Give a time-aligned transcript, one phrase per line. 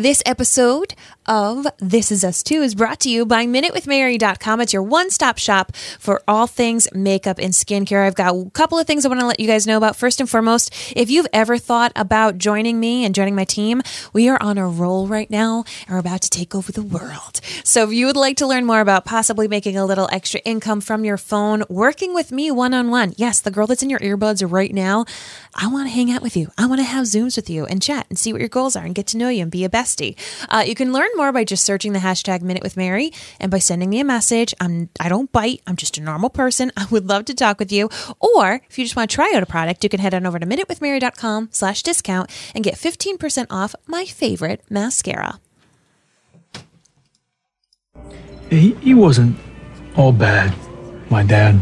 [0.00, 0.94] This episode
[1.26, 4.62] of This Is Us Too is brought to you by MinuteWithMary.com.
[4.62, 8.06] It's your one stop shop for all things makeup and skincare.
[8.06, 9.96] I've got a couple of things I want to let you guys know about.
[9.96, 13.82] First and foremost, if you've ever thought about joining me and joining my team,
[14.14, 17.42] we are on a roll right now and we're about to take over the world.
[17.62, 20.80] So if you would like to learn more about possibly making a little extra income
[20.80, 24.00] from your phone, working with me one on one, yes, the girl that's in your
[24.00, 25.04] earbuds right now,
[25.54, 26.50] I want to hang out with you.
[26.56, 28.84] I want to have Zooms with you and chat and see what your goals are
[28.84, 30.16] and get to know you and be a bestie.
[30.48, 33.58] Uh, you can learn more by just searching the hashtag Minute with Mary and by
[33.58, 34.54] sending me a message.
[34.60, 35.62] I'm I don't bite.
[35.66, 36.72] I'm just a normal person.
[36.76, 37.88] I would love to talk with you.
[38.18, 40.38] Or if you just want to try out a product, you can head on over
[40.38, 45.40] to minutewithmary.com slash discount and get 15% off my favorite mascara.
[48.48, 49.36] He, he wasn't
[49.96, 50.52] all bad,
[51.08, 51.60] my dad.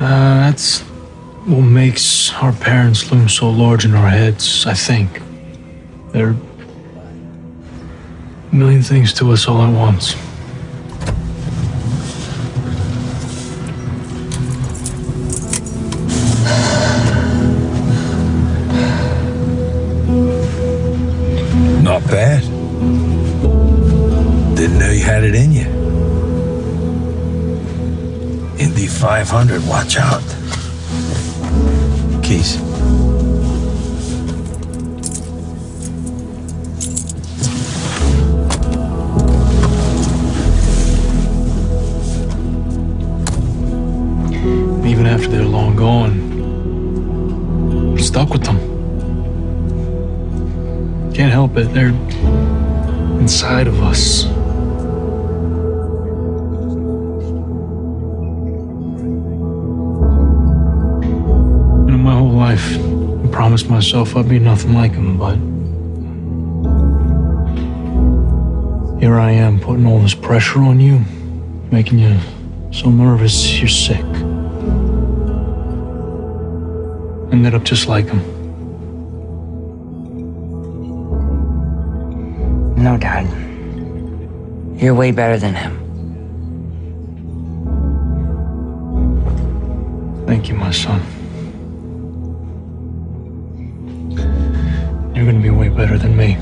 [0.00, 0.80] Uh, that's
[1.46, 5.22] what makes our parents loom so large in our heads, I think.
[6.12, 6.34] They're
[8.50, 10.14] a million things to us all at once.
[21.82, 22.42] Not bad.
[24.56, 25.66] Didn't know you had it in you.
[28.58, 30.22] Indy 500, watch out.
[32.22, 32.77] Keys.
[44.98, 46.12] Even after they're long gone,
[47.92, 48.58] we're stuck with them.
[51.14, 51.72] Can't help it.
[51.72, 51.94] They're
[53.20, 54.24] inside of us.
[61.84, 62.76] And in my whole life,
[63.24, 65.38] I promised myself I'd be nothing like them, but
[68.98, 71.04] here I am putting all this pressure on you,
[71.70, 72.18] making you
[72.72, 74.07] so nervous you're sick.
[77.30, 78.20] Ended up just like him.
[82.82, 83.26] No, Dad.
[84.80, 85.74] You're way better than him.
[90.26, 91.02] Thank you, my son.
[95.14, 96.36] You're gonna be way better than me.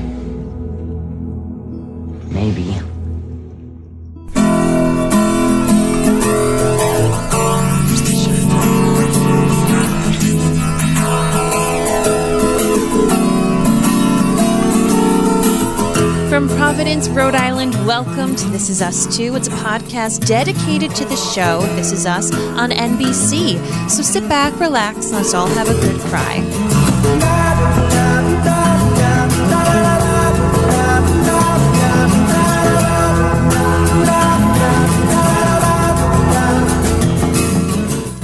[18.45, 19.35] This Is Us Too.
[19.35, 23.57] It's a podcast dedicated to the show This Is Us on NBC.
[23.89, 26.43] So sit back, relax, and let's all have a good cry.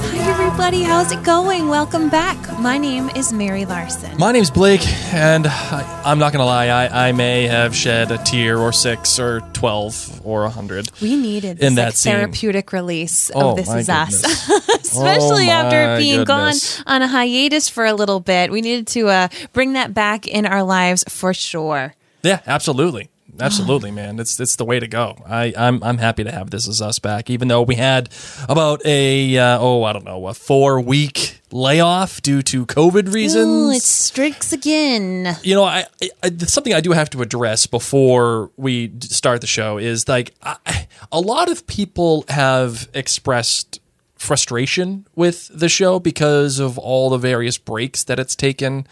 [0.00, 0.82] Hi, everybody.
[0.82, 1.68] How's it going?
[1.68, 2.43] Welcome back.
[2.64, 4.16] My name is Mary Larson.
[4.16, 4.80] My name's Blake,
[5.12, 6.68] and I, I'm not gonna lie.
[6.68, 10.88] I, I may have shed a tear or six or twelve or a hundred.
[11.02, 14.22] We needed In that like, therapeutic release of Oh, This my Is Us.
[14.22, 14.68] goodness.
[14.76, 16.78] Especially Oh, after being goodness.
[16.82, 18.50] gone on a hiatus for a little bit.
[18.50, 21.94] We needed to uh, bring that back in our lives for sure.
[22.22, 24.18] Yeah, absolutely, absolutely, man.
[24.18, 25.16] It's it's the way to go.
[25.26, 28.08] I I'm I'm happy to have This Is Us back, even though we had
[28.48, 33.46] about a uh, oh I don't know a four week layoff due to COVID reasons.
[33.46, 35.36] Ooh, it streaks again.
[35.42, 35.86] you know, I,
[36.22, 40.88] I something I do have to address before we start the show is like I,
[41.12, 43.80] a lot of people have expressed
[44.16, 48.86] frustration with the show because of all the various breaks that it's taken.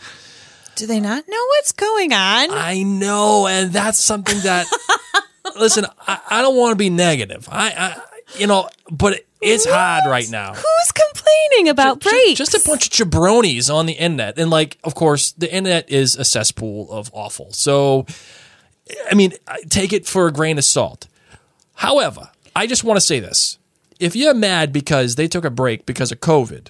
[0.77, 2.51] Do they not know what's going on?
[2.51, 4.67] I know, and that's something that
[5.59, 5.85] listen.
[6.07, 7.49] I, I don't want to be negative.
[7.51, 8.01] I, I
[8.39, 10.55] you know, but it's hard right now.
[10.55, 12.39] Who's complaining about Ju- breaks?
[12.39, 14.39] Just a bunch of jabronis on the internet.
[14.39, 17.53] And like, of course, the internet is a cesspool of awful.
[17.53, 18.07] So,
[19.11, 19.35] I mean,
[19.69, 21.07] take it for a grain of salt.
[21.75, 23.59] However, I just want to say this.
[24.01, 26.69] If you're mad because they took a break because of COVID,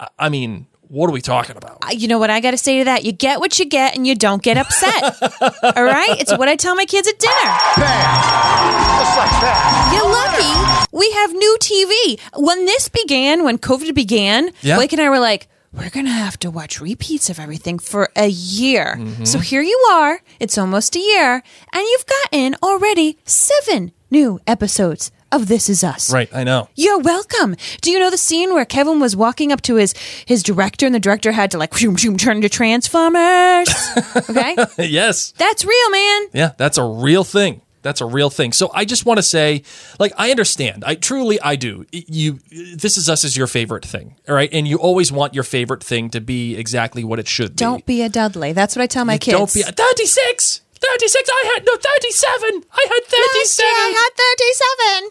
[0.00, 1.78] I- I mean, What are we talking about?
[1.92, 3.04] You know what I got to say to that?
[3.04, 5.02] You get what you get and you don't get upset.
[5.76, 6.20] All right?
[6.20, 7.32] It's what I tell my kids at dinner.
[7.34, 9.90] Just like that.
[9.92, 12.18] You're lucky we have new TV.
[12.36, 14.76] When this began, when COVID began, Yeah.
[14.76, 18.08] Blake and I were like, we're going to have to watch repeats of everything for
[18.16, 18.96] a year.
[18.98, 19.24] Mm-hmm.
[19.24, 20.20] So here you are.
[20.40, 21.42] It's almost a year,
[21.72, 26.12] and you've gotten already seven new episodes of This Is Us.
[26.12, 26.68] right, I know.
[26.74, 27.56] You're welcome.
[27.80, 29.94] Do you know the scene where Kevin was walking up to his
[30.26, 33.68] his director and the director had to like shoom, shoom, turn into Transformers?
[34.30, 34.56] okay?
[34.78, 35.32] yes.
[35.38, 36.22] That's real, man.
[36.32, 37.62] Yeah, that's a real thing.
[37.82, 38.52] That's a real thing.
[38.52, 39.62] So I just want to say,
[40.00, 40.82] like, I understand.
[40.84, 41.86] I truly, I do.
[41.92, 44.48] You, this is us is your favorite thing, all right?
[44.52, 47.56] And you always want your favorite thing to be exactly what it should be.
[47.56, 48.52] Don't be a Dudley.
[48.52, 49.36] That's what I tell my kids.
[49.38, 50.62] Don't be thirty-six.
[50.74, 51.30] Thirty-six.
[51.30, 52.64] I had no thirty-seven.
[52.72, 53.70] I had Last year thirty-seven.
[53.70, 55.10] I had 37.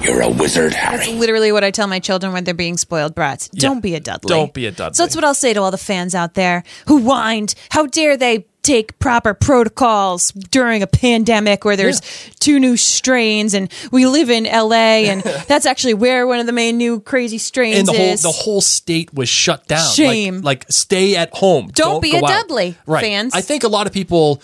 [0.00, 0.96] You're a wizard, Harry.
[0.96, 3.48] That's literally what I tell my children when they're being spoiled brats.
[3.48, 4.28] Don't be a Dudley.
[4.28, 4.94] Don't be a Dudley.
[4.94, 7.54] So that's what I'll say to all the fans out there who whined.
[7.70, 12.00] How dare they take proper protocols during a pandemic where there's
[12.38, 16.52] two new strains and we live in LA and that's actually where one of the
[16.52, 18.22] main new crazy strains and the whole is.
[18.22, 19.88] the whole state was shut down.
[19.92, 20.42] Shame.
[20.42, 21.68] Like, stay at home.
[21.72, 22.28] Don't be go a out.
[22.48, 23.02] Dudley, right.
[23.02, 23.34] fans.
[23.34, 24.42] I think a lot of people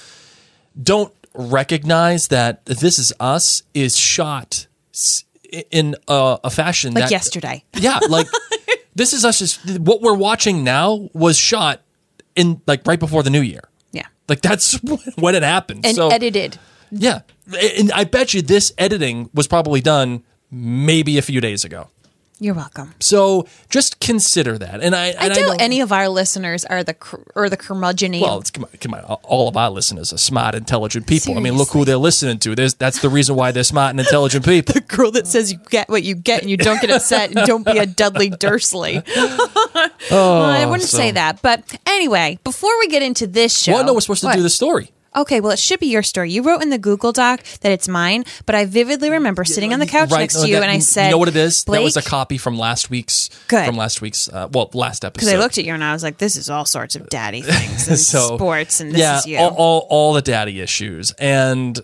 [0.80, 5.24] don't recognize that This Is Us is shot s-
[5.70, 7.64] in a, a fashion like that yesterday.
[7.74, 8.26] Yeah, like
[8.94, 11.82] This Is Us is what we're watching now was shot
[12.36, 13.62] in like right before the new year.
[13.92, 14.06] Yeah.
[14.28, 14.78] Like that's
[15.16, 15.84] when it happened.
[15.86, 16.58] And so edited.
[16.90, 17.20] yeah,
[17.78, 21.88] and I bet you this editing was probably done maybe a few days ago.
[22.44, 22.92] You're welcome.
[23.00, 24.82] So just consider that.
[24.82, 27.56] And I, I and doubt know- any of our listeners are the cur- or the
[27.56, 31.38] curmudgeon Well, it's, come on, come on, all of our listeners are smart, intelligent people.
[31.38, 32.54] I mean, look who they're listening to.
[32.54, 34.74] There's, that's the reason why they're smart and intelligent people.
[34.74, 37.46] The girl that says you get what you get and you don't get upset and
[37.46, 39.02] don't be a Dudley Dursley.
[40.10, 41.40] well, I wouldn't Oh, so- say that.
[41.40, 43.72] But anyway, before we get into this show.
[43.72, 44.36] Well, no, we're supposed to What?
[44.36, 44.90] do the story.
[45.16, 46.30] Okay, well, it should be your story.
[46.32, 49.78] You wrote in the Google Doc that it's mine, but I vividly remember sitting on
[49.78, 51.64] the couch next no, to you that- and I said, "You know what it is?
[51.64, 53.30] Blake, that was a copy from last week's.
[53.48, 53.64] Good.
[53.66, 54.28] From last week's.
[54.28, 55.26] Uh, well, last episode.
[55.26, 57.42] Because I looked at you and I was like, this is all sorts of daddy
[57.42, 59.38] things and So, sports, and this yeah, is you.
[59.38, 61.78] all, all, all the daddy issues, and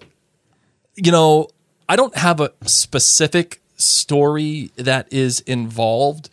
[0.97, 1.49] you know,
[1.89, 6.29] I don't have a specific story that is involved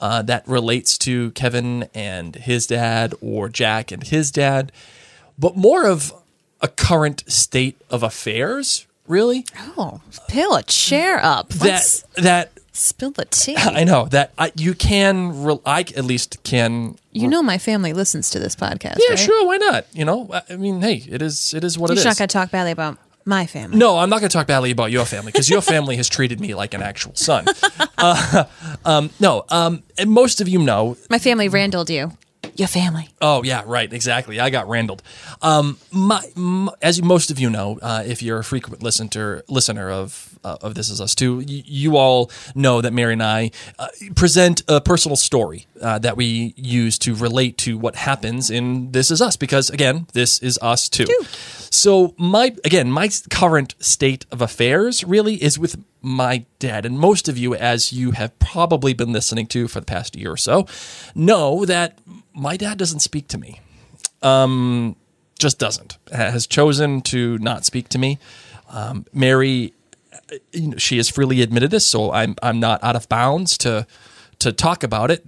[0.00, 4.70] uh, that relates to Kevin and his dad or Jack and his dad,
[5.38, 6.12] but more of
[6.64, 8.86] a current state of affairs.
[9.06, 9.44] Really,
[9.76, 11.50] oh, pill a chair up.
[11.50, 13.54] that Let's that spill the tea.
[13.58, 15.44] I know that I, you can.
[15.44, 16.96] Re- I at least can.
[17.12, 19.18] You know my family listens to this podcast, Yeah, right?
[19.18, 19.46] sure.
[19.46, 19.84] Why not?
[19.92, 21.52] You know, I- I mean, hey, it is.
[21.52, 22.04] It is what You're it is.
[22.06, 22.96] not going to talk badly about
[23.26, 23.76] my family.
[23.76, 26.40] No, I'm not going to talk badly about your family because your family has treated
[26.40, 27.44] me like an actual son.
[27.96, 28.44] Uh,
[28.84, 30.94] um, no, um, and most of you know.
[31.08, 32.12] My family Randalled you.
[32.56, 33.08] Your family.
[33.20, 34.38] Oh yeah, right, exactly.
[34.38, 35.02] I got Randalled.
[35.42, 39.90] Um, my, m as most of you know, uh, if you're a frequent listener listener
[39.90, 43.50] of uh, of This Is Us Too, y- you all know that Mary and I
[43.78, 48.92] uh, present a personal story uh, that we use to relate to what happens in
[48.92, 51.06] This Is Us because again, this is us too.
[51.70, 57.28] So my again, my current state of affairs really is with my dad, and most
[57.28, 60.66] of you, as you have probably been listening to for the past year or so,
[61.14, 61.98] know that
[62.34, 63.60] my dad doesn't speak to me.
[64.22, 64.96] Um,
[65.38, 65.98] just doesn't.
[66.12, 68.18] Has chosen to not speak to me.
[68.68, 69.74] Um, Mary,
[70.12, 73.58] uh, you know, she has freely admitted this, so I'm I'm not out of bounds
[73.58, 73.86] to
[74.40, 75.26] to talk about it.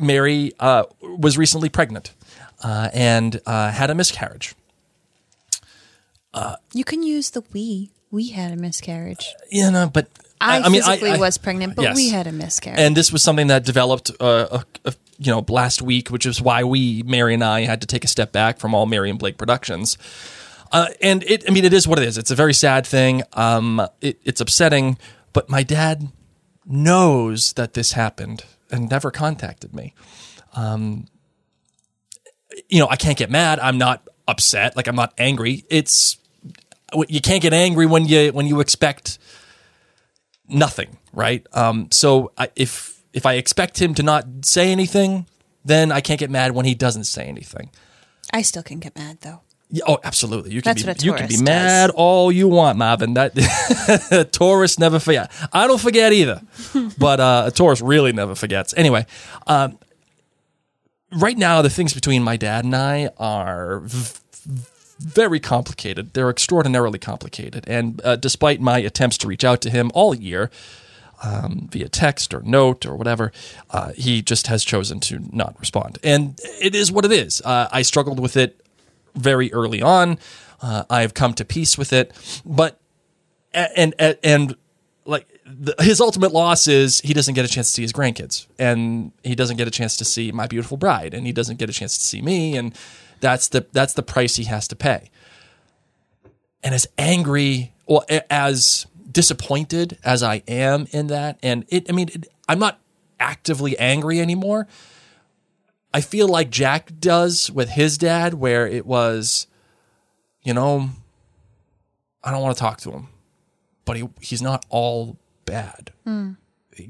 [0.00, 2.12] Mary uh, was recently pregnant
[2.62, 4.54] uh, and uh, had a miscarriage.
[6.72, 7.90] You can use the we.
[8.10, 9.34] We had a miscarriage.
[9.50, 10.08] You know, but
[10.40, 11.96] I, mean, physically I- was pregnant, but yes.
[11.96, 12.80] we had a miscarriage.
[12.80, 16.40] and this was something that developed uh, a, a, you know last week which is
[16.40, 19.18] why we mary and i had to take a step back from all mary and
[19.18, 19.96] blake productions.
[20.72, 22.16] Uh, and it i mean it is what it is.
[22.16, 23.22] It's a very sad thing.
[23.32, 24.98] Um, it, it's upsetting
[25.32, 26.08] but my dad
[26.64, 29.94] knows that this happened and never contacted me.
[30.54, 31.06] Um,
[32.68, 33.58] you know i can't get mad.
[33.60, 34.76] I'm not upset.
[34.76, 35.64] Like i'm not angry.
[35.68, 36.16] It's
[37.08, 39.18] you can't get angry when you when you expect
[40.48, 41.46] nothing, right?
[41.52, 45.26] Um, so I, if if I expect him to not say anything,
[45.64, 47.70] then I can't get mad when he doesn't say anything.
[48.32, 49.40] I still can get mad though.
[49.72, 50.50] Yeah, oh, absolutely.
[50.50, 51.96] You can That's be you can be mad does.
[51.96, 53.14] all you want, Marvin.
[53.14, 55.30] That Taurus never forget.
[55.52, 56.42] I don't forget either,
[56.98, 58.74] but uh, a Taurus really never forgets.
[58.76, 59.06] Anyway,
[59.46, 59.78] um,
[61.12, 64.18] right now the things between my dad and I are v-
[64.98, 66.14] very complicated.
[66.14, 70.50] They're extraordinarily complicated, and uh, despite my attempts to reach out to him all year,
[71.22, 73.32] um, via text or note or whatever.
[73.70, 75.98] Uh, he just has chosen to not respond.
[76.02, 77.42] And it is what it is.
[77.42, 78.60] Uh, I struggled with it
[79.14, 80.18] very early on.
[80.62, 82.12] Uh, I've come to peace with it.
[82.44, 82.78] But,
[83.52, 84.56] and, and, and
[85.04, 88.46] like, the, his ultimate loss is he doesn't get a chance to see his grandkids
[88.58, 91.68] and he doesn't get a chance to see my beautiful bride and he doesn't get
[91.68, 92.76] a chance to see me and
[93.20, 95.10] that's the that's the price he has to pay
[96.62, 102.08] and as angry or as disappointed as I am in that, and it, I mean,
[102.12, 102.80] it, I'm not
[103.18, 104.66] actively angry anymore.
[105.92, 109.46] I feel like Jack does with his dad, where it was,
[110.42, 110.90] you know,
[112.22, 113.08] I don't want to talk to him,
[113.84, 115.92] but he he's not all bad.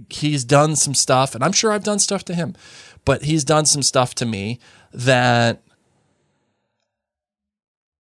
[0.08, 2.54] He's done some stuff, and I'm sure I've done stuff to him,
[3.04, 4.60] but he's done some stuff to me
[4.92, 5.62] that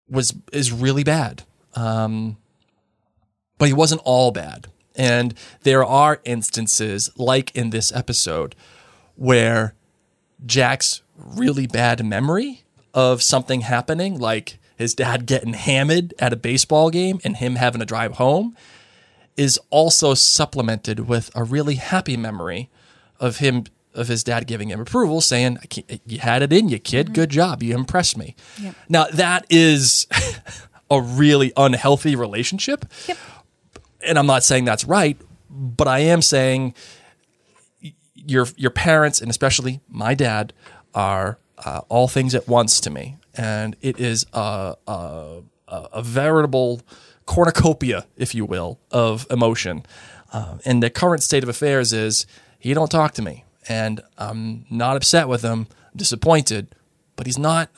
[0.10, 1.44] was is really bad.
[1.76, 2.38] Um,
[3.60, 4.68] but he wasn't all bad.
[4.96, 8.56] And there are instances, like in this episode,
[9.16, 9.75] where
[10.46, 12.63] Jack's really bad memory
[12.94, 17.80] of something happening, like his dad getting hammered at a baseball game and him having
[17.80, 18.58] to drive home,
[19.38, 22.70] is also supplemented with a really happy memory
[23.20, 25.58] of him of his dad giving him approval, saying,
[26.06, 27.08] "You had it in you, kid.
[27.08, 27.16] Mm-hmm.
[27.16, 27.63] Good job.
[27.63, 28.36] You impressed me."
[28.88, 30.08] Now that is
[30.92, 32.86] a really unhealthy relationship
[34.06, 35.18] and I'm not saying that's right,
[35.50, 36.74] but I am saying
[38.15, 40.53] your your parents and especially my dad
[40.94, 46.82] are uh, all things at once to me, and it is a a, a, veritable
[47.25, 49.86] cornucopia, if you will, of emotion.
[50.32, 52.25] Uh, and the current state of affairs is
[52.58, 56.74] he don't talk to me, and I'm not upset with him, disappointed,
[57.15, 57.70] but he's not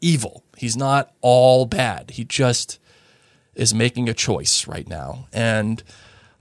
[0.00, 0.44] evil.
[0.56, 2.12] He's not all bad.
[2.12, 2.78] He just
[3.54, 5.28] is making a choice right now.
[5.32, 5.82] And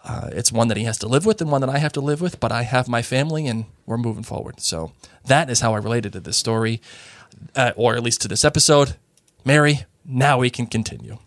[0.04, 2.02] uh, it's one that he has to live with and one that I have to
[2.02, 4.60] live with, but I have my family and we're moving forward.
[4.60, 4.92] So
[5.26, 6.82] that is how I related to this story,
[7.56, 8.96] uh, or at least to this episode.
[9.46, 11.18] Mary, now we can continue.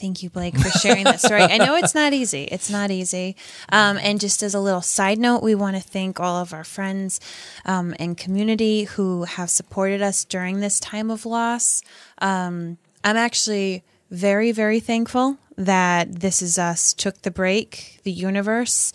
[0.00, 1.42] Thank you, Blake, for sharing that story.
[1.42, 2.44] I know it's not easy.
[2.44, 3.36] It's not easy.
[3.70, 6.64] Um, and just as a little side note, we want to thank all of our
[6.64, 7.20] friends
[7.66, 11.82] um, and community who have supported us during this time of loss.
[12.16, 18.00] Um, I'm actually very, very thankful that This Is Us took the break.
[18.02, 18.92] The universe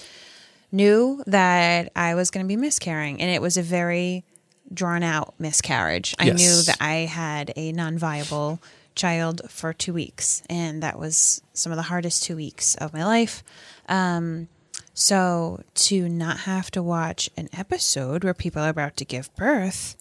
[0.72, 4.25] knew that I was going to be miscarrying, and it was a very
[4.74, 6.15] drawn out miscarriage.
[6.19, 8.62] I knew that I had a non viable
[8.95, 13.05] child for two weeks, and that was some of the hardest two weeks of my
[13.05, 13.43] life.
[13.88, 14.48] Um,
[14.93, 19.95] so to not have to watch an episode where people are about to give birth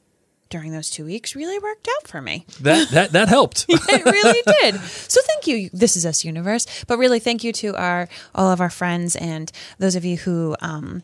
[0.50, 2.46] during those two weeks really worked out for me.
[2.60, 3.66] That that that helped.
[3.68, 4.80] it really did.
[4.80, 5.70] So thank you.
[5.72, 9.50] This is us universe, but really thank you to our all of our friends and
[9.78, 11.02] those of you who um,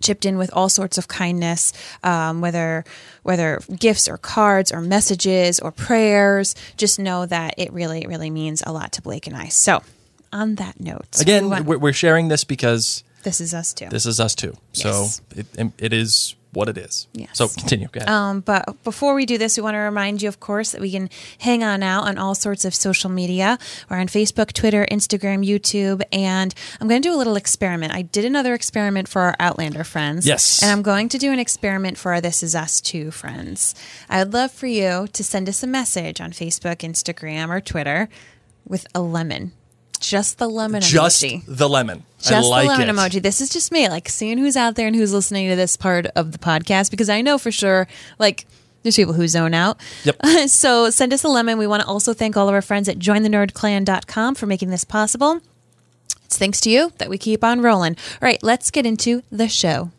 [0.00, 2.84] chipped in with all sorts of kindness, um, whether
[3.22, 6.54] whether gifts or cards or messages or prayers.
[6.76, 9.46] Just know that it really really means a lot to Blake and I.
[9.48, 9.82] So
[10.32, 13.86] on that note, Again, we're, we're sharing this because this is us too.
[13.90, 14.56] this is us too.
[14.72, 15.20] So Yes.
[15.36, 17.08] it, it is what it is.
[17.12, 17.30] Yes.
[17.32, 17.88] So continue.
[17.90, 18.08] Go ahead.
[18.08, 20.90] Um, but before we do this, we want to remind you, of course, that we
[20.90, 23.58] can hang on out on all sorts of social media.
[23.88, 27.94] We're on Facebook, Twitter, Instagram, YouTube, and I'm going to do a little experiment.
[27.94, 30.26] I did another experiment for our Outlander friends.
[30.26, 30.62] Yes.
[30.62, 33.74] And I'm going to do an experiment for our This Is Us Too friends.
[34.10, 38.08] I would love for you to send us a message on Facebook, Instagram, or Twitter
[38.66, 39.52] with a lemon.
[40.02, 41.42] Just the lemon Just emoji.
[41.46, 42.04] the lemon.
[42.18, 42.92] Just I like the lemon it.
[42.98, 43.22] emoji.
[43.22, 46.06] This is just me, like seeing who's out there and who's listening to this part
[46.06, 48.46] of the podcast because I know for sure, like,
[48.82, 49.78] there's people who zone out.
[50.04, 50.16] Yep.
[50.48, 51.56] so send us a lemon.
[51.58, 55.40] We want to also thank all of our friends at jointhenerdclan.com for making this possible.
[56.24, 57.96] It's thanks to you that we keep on rolling.
[58.20, 59.90] All right, let's get into the show.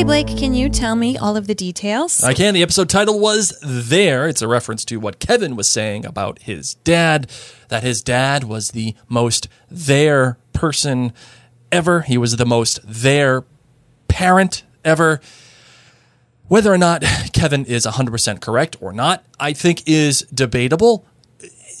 [0.00, 2.24] Okay, Blake, can you tell me all of the details?
[2.24, 2.54] I can.
[2.54, 4.26] The episode title was There.
[4.28, 7.30] It's a reference to what Kevin was saying about his dad,
[7.68, 11.12] that his dad was the most there person
[11.70, 12.00] ever.
[12.00, 13.44] He was the most there
[14.08, 15.20] parent ever.
[16.48, 17.02] Whether or not
[17.34, 21.04] Kevin is 100% correct or not, I think is debatable.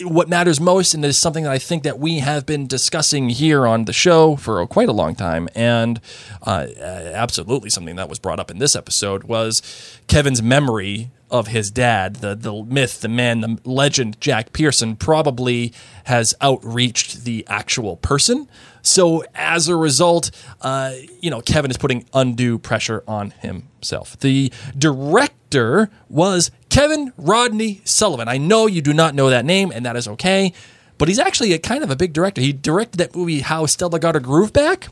[0.02, 3.66] What matters most, and is something that I think that we have been discussing here
[3.66, 6.00] on the show for quite a long time, and
[6.42, 9.62] uh, absolutely something that was brought up in this episode was
[10.06, 15.72] Kevin's memory of his dad, the the myth, the man, the legend, Jack Pearson, probably
[16.04, 18.48] has outreached the actual person.
[18.82, 20.30] So as a result,
[20.62, 24.18] uh, you know, Kevin is putting undue pressure on himself.
[24.18, 28.28] The director was Kevin Rodney Sullivan.
[28.28, 30.52] I know you do not know that name, and that is okay.
[30.98, 32.40] But he's actually a kind of a big director.
[32.40, 34.88] He directed that movie How Stella Got Her Groove Back.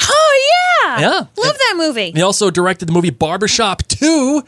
[0.00, 0.50] Oh
[0.84, 1.18] yeah, Yeah.
[1.36, 2.10] love that movie.
[2.12, 4.42] He also directed the movie Barbershop 2.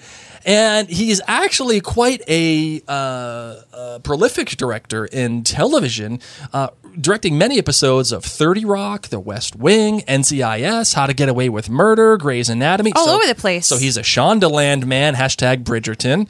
[0.47, 2.93] And he's actually quite a, uh,
[3.73, 6.21] uh, prolific director in television,
[6.53, 6.69] uh,
[7.01, 11.69] directing many episodes of 30 Rock, The West Wing, NCIS, How to Get Away with
[11.71, 12.93] Murder, Grey's Anatomy.
[12.95, 13.67] All over the place.
[13.67, 16.29] So he's a Shondaland man, hashtag Bridgerton.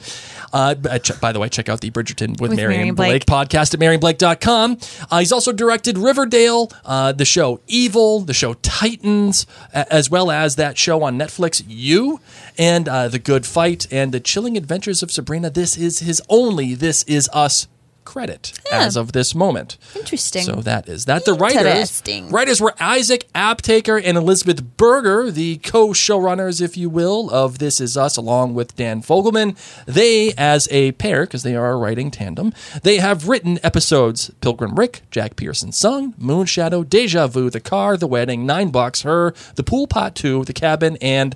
[0.53, 3.25] Uh, uh, by the way, check out the Bridgerton with, With Marion Marion Blake.
[3.25, 3.47] Blake.
[3.47, 4.77] podcast at MarionBlake.com.
[5.11, 10.55] Uh, he's also directed Riverdale, uh, the show Evil, the show Titans, as well as
[10.55, 12.19] that show on Netflix, You,
[12.57, 15.49] and uh, The Good Fight, and The Chilling Adventures of Sabrina.
[15.49, 17.67] This is his only This Is Us
[18.05, 19.77] credit as of this moment.
[19.95, 20.43] Interesting.
[20.43, 21.25] So that is that.
[21.25, 27.59] The writers writers were Isaac Aptaker and Elizabeth Berger, the co-showrunners, if you will, of
[27.59, 29.57] This Is Us, along with Dan Fogelman.
[29.85, 34.75] They, as a pair, because they are a writing tandem, they have written episodes Pilgrim
[34.75, 39.63] Rick, Jack Pearson's Son, Moonshadow, Deja Vu, The Car, The Wedding, Nine Bucks, Her, The
[39.63, 41.35] Pool Part 2, The Cabin, and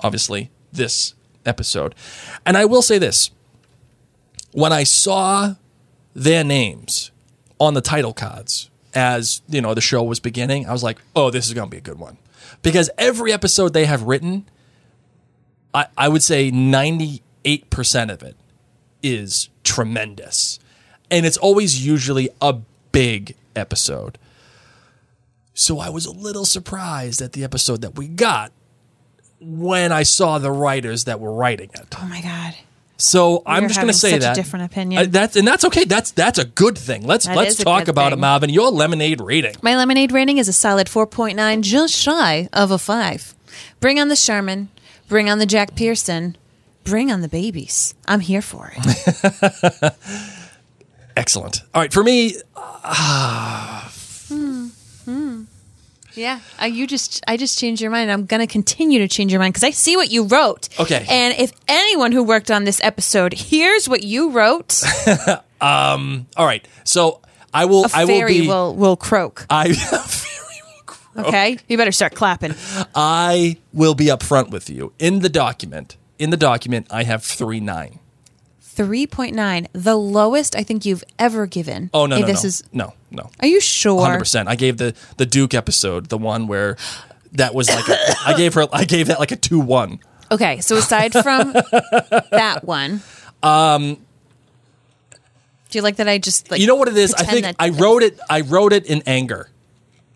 [0.00, 1.14] obviously this
[1.46, 1.94] episode.
[2.44, 3.30] And I will say this
[4.52, 5.54] when I saw
[6.14, 7.10] their names
[7.58, 11.30] on the title cards as you know the show was beginning, I was like, "Oh,
[11.30, 12.18] this is going to be a good one,"
[12.62, 14.48] because every episode they have written,
[15.72, 18.36] I, I would say ninety eight percent of it
[19.02, 20.58] is tremendous,
[21.10, 22.54] and it's always usually a
[22.92, 24.18] big episode.
[25.54, 28.52] So I was a little surprised at the episode that we got
[29.40, 31.94] when I saw the writers that were writing it.
[31.98, 32.54] oh my god.
[33.02, 35.02] So I'm just going to say a that different opinion.
[35.02, 35.84] Uh, that's and that's okay.
[35.84, 37.04] That's that's a good thing.
[37.04, 38.20] Let's That let's talk about it, thing.
[38.20, 38.48] Marvin.
[38.50, 39.56] Your lemonade rating.
[39.60, 43.34] My lemonade rating is a solid 4.9, just shy of a 5.
[43.80, 44.68] Bring on the Sherman,
[45.08, 46.36] bring on the Jack Pearson,
[46.84, 47.94] bring on the babies.
[48.06, 49.94] I'm here for it.
[51.16, 51.62] Excellent.
[51.74, 52.36] All right, for me,
[56.14, 58.10] yeah, uh, you just I just changed your mind.
[58.10, 60.68] I'm going to continue to change your mind because I see what you wrote.
[60.78, 61.04] Okay.
[61.08, 64.82] And if anyone who worked on this episode hears what you wrote,
[65.60, 66.66] all right.
[66.84, 67.20] So
[67.54, 67.84] I will.
[67.86, 68.48] a I will fairy be.
[68.48, 69.46] will, will croak.
[69.50, 69.74] I
[71.16, 71.58] Okay?
[71.68, 72.54] You better start clapping.
[72.94, 75.96] I will be upfront with you in the document.
[76.18, 77.98] In the document, I have three nine.
[78.76, 81.90] 3.9, the lowest I think you've ever given.
[81.92, 83.30] Oh no Hey, no this no is no no.
[83.40, 84.00] Are you sure?
[84.00, 84.48] Hundred percent.
[84.48, 86.76] I gave the the Duke episode the one where
[87.32, 90.00] that was like a, I gave her I gave that like a two one.
[90.30, 91.52] Okay, so aside from
[92.32, 93.02] that one,
[93.42, 93.96] um,
[95.70, 96.08] do you like that?
[96.08, 97.12] I just like you know what it is?
[97.14, 98.18] I think that- I wrote it.
[98.30, 99.48] I wrote it in anger.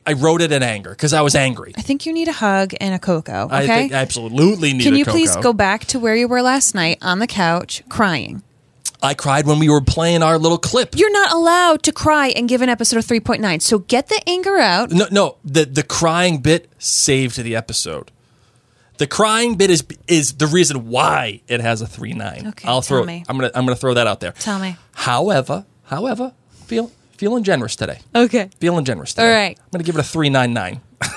[0.09, 1.73] I wrote it in anger because I was angry.
[1.77, 3.47] I think you need a hug and a cocoa.
[3.47, 4.85] Okay, I think absolutely need.
[4.85, 8.43] can you please go back to where you were last night on the couch crying?
[9.03, 10.95] I cried when we were playing our little clip.
[10.97, 13.61] You're not allowed to cry and give an episode of 3.9.
[13.63, 14.91] So get the anger out.
[14.91, 18.11] no, no, the the crying bit saved the episode.
[18.99, 22.49] The crying bit is is the reason why it has a 3.9.
[22.49, 23.01] Okay, I'll throw.
[23.01, 23.25] tell me.
[23.29, 24.33] I'm gonna I'm gonna throw that out there.
[24.33, 24.77] Tell me.
[24.95, 26.33] However, however,
[26.65, 28.01] feel feeling generous today.
[28.15, 28.51] Okay.
[28.61, 29.27] Feeling generous today.
[29.27, 29.59] All right.
[29.59, 30.81] I'm gonna give it a three nine nine.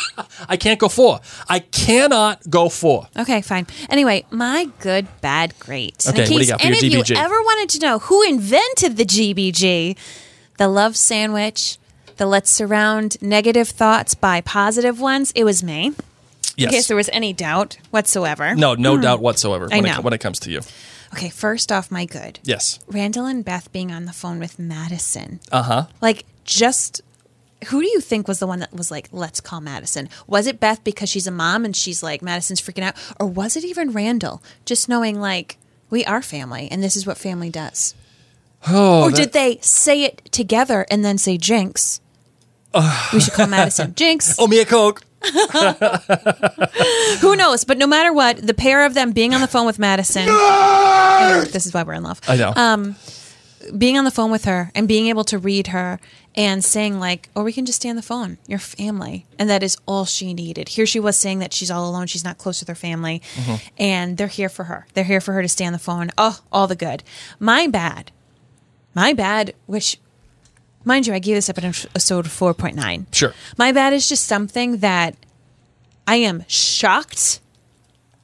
[0.48, 1.20] I can't go four.
[1.48, 3.08] I cannot go four.
[3.16, 3.66] Okay, fine.
[3.88, 6.06] Anyway, my good, bad, great.
[6.08, 7.18] Okay, In what do you case got for any your of you GBG?
[7.18, 9.96] ever wanted to know who invented the GBG,
[10.58, 11.78] the love sandwich,
[12.16, 15.92] the let's surround negative thoughts by positive ones, it was me.
[16.56, 16.68] Yes.
[16.68, 18.54] In case there was any doubt whatsoever.
[18.54, 19.98] no, no doubt whatsoever I when, know.
[19.98, 20.60] It, when it comes to you.
[21.14, 22.40] Okay, first off, my good.
[22.42, 22.78] Yes.
[22.86, 25.40] Randall and Beth being on the phone with Madison.
[25.50, 25.86] Uh huh.
[26.02, 27.00] Like, just
[27.68, 30.08] who do you think was the one that was like, let's call Madison?
[30.26, 32.94] Was it Beth because she's a mom and she's like, Madison's freaking out?
[33.20, 34.42] Or was it even Randall?
[34.64, 35.56] Just knowing, like,
[35.90, 37.94] we are family and this is what family does.
[38.68, 42.00] Oh, or that- did they say it together and then say, Jinx?
[43.12, 43.94] we should call Madison.
[43.96, 44.36] Jinx.
[44.38, 45.02] Oh, me a coke.
[47.20, 47.64] Who knows?
[47.64, 50.26] But no matter what, the pair of them being on the phone with Madison.
[50.26, 52.20] this is why we're in love.
[52.26, 52.52] I know.
[52.56, 52.96] Um,
[53.76, 56.00] being on the phone with her and being able to read her
[56.34, 58.38] and saying like or we can just stay on the phone.
[58.46, 59.26] Your family.
[59.38, 60.70] And that is all she needed.
[60.70, 62.06] Here she was saying that she's all alone.
[62.06, 63.22] She's not close with her family.
[63.78, 64.86] And they're here for her.
[64.94, 66.10] They're here for her to stay on the phone.
[66.16, 67.02] Oh all the good.
[67.38, 68.10] My bad.
[68.94, 69.98] My bad, which,
[70.84, 73.06] mind you, I gave this up in episode 4.9.
[73.12, 73.32] Sure.
[73.56, 75.16] My bad is just something that
[76.06, 77.40] I am shocked,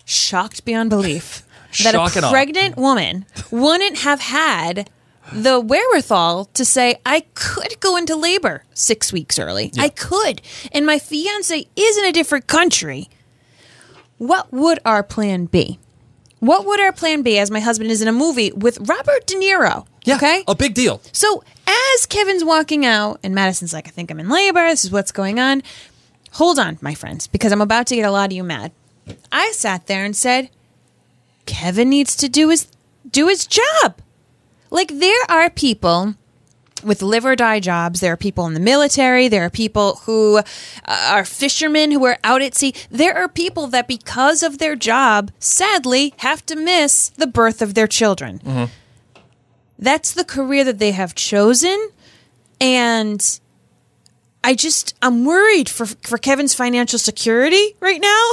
[0.05, 1.43] shocked beyond belief
[1.83, 4.91] that Shock a pregnant woman wouldn't have had
[5.33, 9.73] the wherewithal to say, I could go into labor six weeks early.
[9.79, 10.43] I could.
[10.73, 13.09] And my fiance is in a different country.
[14.19, 15.79] What would our plan be?
[16.41, 19.35] What would our plan be as my husband is in a movie with Robert De
[19.35, 19.87] Niro?
[20.05, 20.17] Yeah.
[20.17, 20.45] Okay.
[20.47, 21.01] A big deal.
[21.13, 24.67] So as Kevin's walking out and Madison's like, I think I'm in labor.
[24.69, 25.63] This is what's going on.
[26.33, 28.73] Hold on, my friends, because I'm about to get a lot of you mad.
[29.33, 30.51] I sat there and said,
[31.47, 32.69] Kevin needs to do his
[33.11, 33.97] do his job.
[34.71, 36.15] Like there are people
[36.85, 38.01] with live or die jobs.
[38.01, 39.27] There are people in the military.
[39.29, 40.43] There are people who uh,
[40.87, 42.73] are fishermen who are out at sea.
[42.91, 47.75] There are people that, because of their job, sadly, have to miss the birth of
[47.75, 48.71] their children.
[49.79, 51.91] That's the career that they have chosen.
[52.61, 53.41] And
[54.45, 58.31] I just, I'm worried for, for Kevin's financial security right now.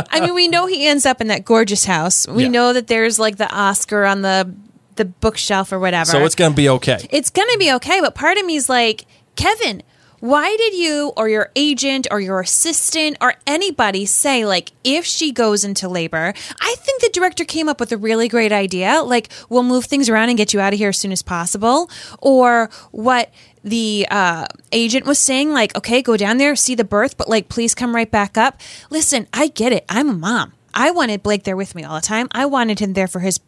[0.10, 2.26] I mean, we know he ends up in that gorgeous house.
[2.28, 2.48] We Yeah.
[2.50, 4.52] know that there's like the Oscar on the
[4.96, 6.10] the bookshelf or whatever.
[6.10, 7.06] So it's going to be okay.
[7.10, 8.00] it's gonna be okay.
[8.00, 9.82] But part of me is like, Kevin,
[10.20, 15.32] why did you or your agent or your assistant or anybody say like if she
[15.32, 16.34] goes into labor?
[16.60, 19.02] I think the director came up with a really great idea.
[19.02, 21.90] Like we'll move things around and get you out of here as soon as possible.
[22.18, 23.32] Or what
[23.64, 27.48] the uh, agent was saying, like, okay, go down there, see the birth, but like,
[27.48, 28.60] please come right back up.
[28.90, 29.84] Listen, I get it.
[29.88, 30.52] I'm a mom.
[30.72, 32.28] I wanted Blake there with me all the time.
[32.32, 33.40] I wanted him there for his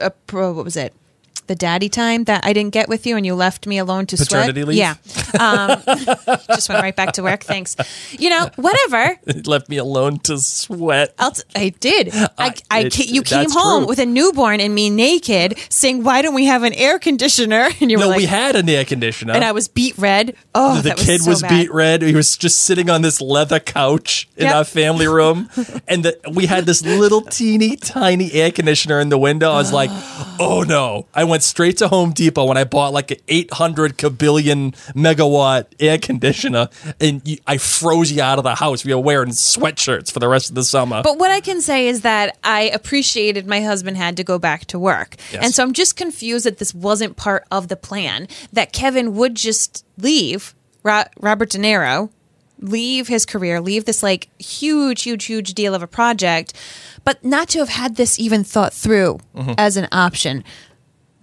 [0.00, 0.94] uh, pro, what was it?
[1.46, 4.16] The daddy time that I didn't get with you, and you left me alone to
[4.16, 4.68] Paternity sweat.
[4.68, 4.76] leave?
[4.78, 4.94] Yeah,
[5.40, 5.80] um,
[6.48, 7.42] just went right back to work.
[7.44, 7.76] Thanks.
[8.12, 9.18] You know, whatever.
[9.26, 11.14] It left me alone to sweat.
[11.18, 12.10] I'll t- I did.
[12.14, 13.88] I, I, it's- ca- you came home true.
[13.88, 17.90] with a newborn and me naked, saying, "Why don't we have an air conditioner?" And
[17.90, 19.32] you No, were like, we had an air conditioner.
[19.34, 20.34] and I was beet red.
[20.54, 22.02] Oh, the that was kid so was beet red.
[22.02, 24.54] He was just sitting on this leather couch in Yep.
[24.54, 25.48] our family room,
[25.86, 29.50] and the, we had this little teeny tiny air conditioner in the window.
[29.52, 29.90] I was like,
[30.40, 34.74] "Oh no!" I went straight to Home Depot when I bought like an 800 kabillion
[34.94, 36.68] megawatt air conditioner,
[37.00, 38.84] and I froze you out of the house.
[38.84, 41.02] We were wearing sweatshirts for the rest of the summer.
[41.02, 44.64] But what I can say is that I appreciated my husband had to go back
[44.66, 45.16] to work.
[45.32, 45.44] Yes.
[45.44, 49.34] And so I'm just confused that this wasn't part of the plan, that Kevin would
[49.34, 52.10] just leave Ro- Robert De Niro,
[52.60, 56.54] leave his career, leave this like huge, huge, huge deal of a project,
[57.04, 59.52] but not to have had this even thought through Mm-hmm.
[59.58, 60.42] as an option.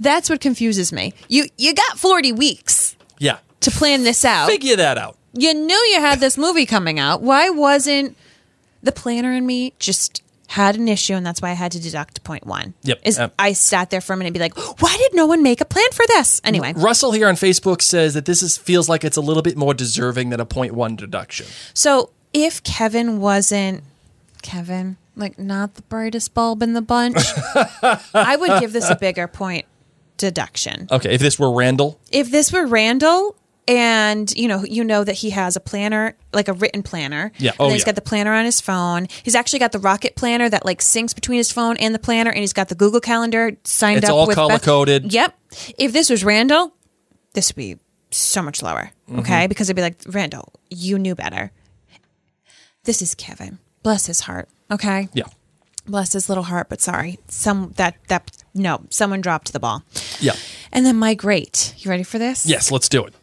[0.04, 1.14] That's what confuses me.
[1.28, 5.18] You you got 40 weeks yeah, to plan this out figure that out.
[5.34, 7.22] you knew you had this movie coming out.
[7.22, 8.18] Why wasn't
[8.82, 12.24] the planner in me just had an issue, and that's why I had to deduct
[12.24, 12.76] point one.
[12.84, 13.00] Yep.
[13.04, 15.42] Is Um, I sat there for a minute and be like, why did no one
[15.42, 16.42] make a plan for this?
[16.44, 19.58] Anyway, Russell here on Facebook says that this is feels like it's a little bit
[19.58, 21.48] more deserving than a point one deduction.
[21.74, 23.84] so if Kevin wasn't
[24.42, 27.18] Kevin, like not the brightest bulb in the bunch,
[28.14, 29.66] I would give this a bigger point
[30.28, 30.88] deduction.
[30.90, 33.36] Okay, if this were Randall, if this were Randall
[33.68, 37.52] and you know you know that he has a planner like a written planner Yeah.
[37.52, 37.86] and Oh, then he's yeah.
[37.88, 41.16] got the planner on his phone he's actually got the rocket planner that like syncs
[41.16, 44.16] between his phone and the planner and he's got the google calendar signed It's up
[44.16, 45.14] all with Beth- color-coded.
[45.14, 45.34] yep
[45.78, 46.74] if this was randall
[47.36, 47.78] this would be
[48.12, 49.20] so much lower Mm-hmm.
[49.20, 51.52] okay because it'd be like randall you knew better
[52.84, 55.24] this is kevin bless his heart okay yeah,
[55.86, 59.84] bless his little heart but sorry some that that no someone dropped the ball
[60.20, 60.34] yeah,
[60.72, 63.14] and then my great you ready for this yes, let's do it.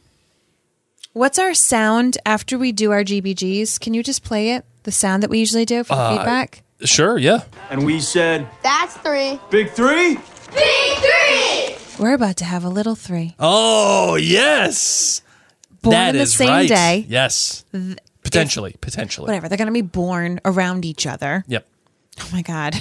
[1.13, 3.81] What's our sound after we do our GBGs?
[3.81, 4.65] Can you just play it?
[4.85, 6.63] The sound that we usually do for Uh, feedback?
[6.85, 7.43] Sure, yeah.
[7.69, 9.41] And we said, That's three.
[9.51, 10.19] Big three?
[10.55, 11.77] Big three!
[11.99, 13.35] We're about to have a little three.
[13.41, 15.23] Oh yes,
[15.83, 16.69] Born That in the is same right.
[16.69, 17.07] day.
[17.09, 17.65] Yes,
[18.23, 19.27] potentially, potentially.
[19.27, 19.49] Whatever.
[19.49, 21.45] They're going to be born around each other.
[21.49, 21.67] Yep.
[22.23, 22.75] Oh my God.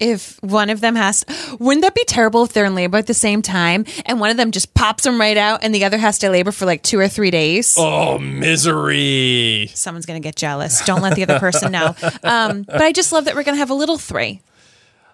[0.00, 1.24] If one of them has,
[1.60, 4.36] wouldn't that be terrible if they're in labor at the same time and one of
[4.36, 6.98] them just pops them right out and the other has to labor for like two
[6.98, 7.76] or three days?
[7.78, 9.70] Oh misery.
[9.74, 10.84] Someone's going to get jealous.
[10.84, 11.94] Don't let the other person know.
[12.24, 14.40] Um, but I just love that we're going to have a little three.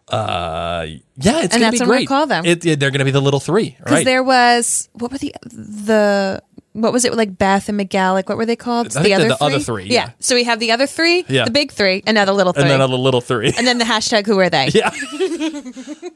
[0.06, 2.08] Uh, yeah, it's And gonna that's be what great.
[2.08, 2.46] call them.
[2.46, 4.04] It, yeah, they're gonna be the little three, Because right?
[4.06, 6.42] there was what were the the
[6.82, 8.28] what was it like Beth and McGallic?
[8.28, 8.88] What were they called?
[8.96, 10.10] I think they're the other three, yeah.
[10.20, 11.44] So we have the other three, Yeah.
[11.44, 13.52] the big three, and now the little three, and then a little three.
[13.56, 14.68] and then the hashtag Who are they?
[14.74, 14.90] yeah,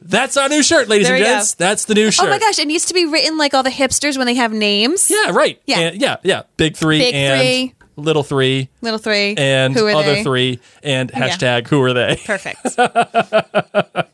[0.02, 1.34] that's our new shirt, ladies There and we go.
[1.36, 1.54] gents.
[1.54, 2.26] That's the new shirt.
[2.26, 2.58] Oh my gosh!
[2.58, 5.10] It needs to be written like all the hipsters when they have names.
[5.10, 5.60] Yeah, right.
[5.66, 5.78] Yeah.
[5.80, 6.42] And- yeah, yeah.
[6.56, 9.34] Big three Big and three, little three, Little three.
[9.36, 10.22] and Who are other they?
[10.22, 12.16] three, and hashtag who are they?
[12.24, 12.60] Perfect.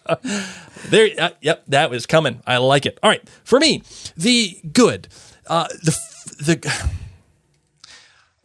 [0.88, 2.40] There, uh, yep, that was coming.
[2.46, 2.98] I like it.
[3.02, 3.82] All right, for me,
[4.16, 5.08] the good,
[5.46, 5.94] uh, the
[6.38, 6.90] the.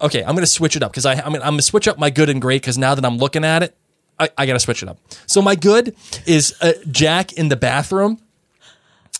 [0.01, 2.09] Okay, I'm gonna switch it up because I I'm gonna, I'm gonna switch up my
[2.09, 3.75] good and great because now that I'm looking at it,
[4.19, 4.97] I, I gotta switch it up.
[5.27, 8.19] So my good is uh, Jack in the bathroom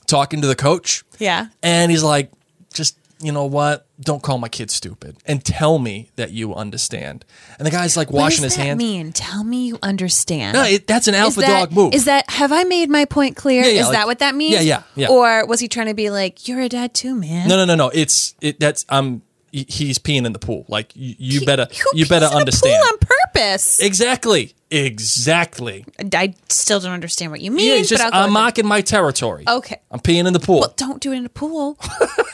[0.07, 1.47] talking to the coach, yeah.
[1.61, 2.31] and he's like,
[2.73, 3.87] just you know what?
[3.99, 7.23] Don't call my kid stupid and tell me that you understand.
[7.57, 8.77] And the guy's like washing What does his that hands.
[8.77, 9.11] mean?
[9.13, 10.55] Tell me you understand.
[10.55, 11.93] No, it, that's an alpha that- dog move.
[11.93, 13.63] Is that have I made my point clear?
[13.63, 14.53] Yeah, yeah, is like- that what that means?
[14.53, 15.07] Yeah, yeah, yeah.
[15.09, 17.47] Or was he trying to be like, "You're a dad too, man"?
[17.47, 17.89] No, no, no, no.
[17.89, 18.59] It's it.
[18.59, 19.21] That's um.
[19.51, 20.65] he- He's peeing in the pool.
[20.67, 22.81] Like you, you better, you better pees in a understand.
[22.81, 22.97] pool on
[23.33, 23.79] purpose.
[23.79, 25.85] exactly, exactly.
[26.13, 27.67] I still don't understand what you mean.
[27.67, 29.43] Yeah, it's just but I'll go I'm marking my territory.
[29.47, 29.79] Okay.
[29.91, 30.61] I'm peeing in the pool.
[30.61, 31.77] Well, don't do it in a pool.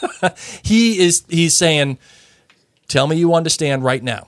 [0.63, 1.23] he is.
[1.29, 1.97] He's saying,
[2.87, 4.27] "Tell me you understand right now.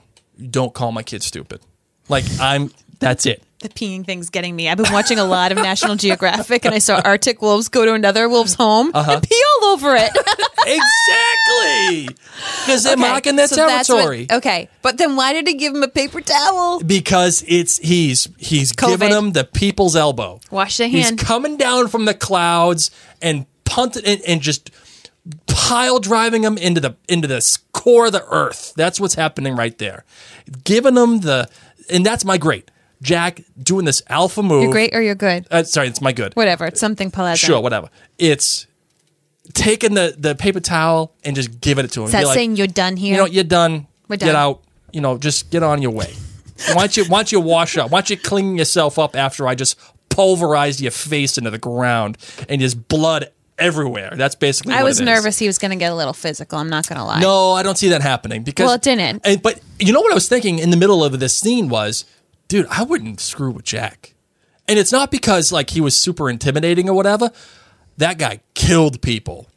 [0.50, 1.60] Don't call my kid stupid."
[2.08, 2.70] Like I'm.
[2.98, 3.42] That's it.
[3.58, 4.68] the peeing thing's getting me.
[4.68, 7.94] I've been watching a lot of National Geographic, and I saw Arctic wolves go to
[7.94, 9.12] another wolf's home Uh-huh.
[9.12, 10.10] and pee all over it.
[10.66, 12.14] exactly.
[12.64, 14.26] Because they're Okay, marking their so that's what- territory.
[14.30, 16.80] okay, but then why did he give him a paper towel?
[16.80, 18.88] because it's he's he's COVID.
[18.88, 20.40] giving them the people's elbow.
[20.50, 24.70] Wash the He's coming down from the clouds and punting and, and just
[25.46, 28.72] pile driving them into the into the core of the earth.
[28.76, 30.04] That's what's happening right there.
[30.64, 31.48] Giving them the
[31.90, 32.70] and that's my great.
[33.02, 34.62] Jack doing this alpha move.
[34.62, 35.46] You're great or you're good.
[35.50, 36.34] Uh, sorry, it's my good.
[36.34, 36.66] Whatever.
[36.66, 37.40] It's something pleasant.
[37.40, 37.90] Sure, whatever.
[38.16, 38.68] It's
[39.54, 42.06] taking the the paper towel and just giving it to him.
[42.06, 43.12] Is that like, saying you're done here?
[43.12, 43.86] you know, you're done.
[44.08, 44.62] We're Get out.
[44.92, 46.12] You know, just get on your way.
[46.68, 47.90] why don't you why don't you wash up?
[47.90, 49.78] Why don't you clean yourself up after I just
[50.10, 54.12] pulverized your face into the ground and just blood everywhere?
[54.14, 54.74] That's basically.
[54.74, 56.58] I was nervous he was going to get a little physical.
[56.58, 57.20] I'm not going to lie.
[57.20, 59.22] No, I don't see that happening because Well, it didn't.
[59.24, 62.04] And, but you know what I was thinking in the middle of this scene was,
[62.48, 64.14] dude, I wouldn't screw with Jack,
[64.68, 67.30] and it's not because like he was super intimidating or whatever.
[67.98, 69.48] That guy killed people.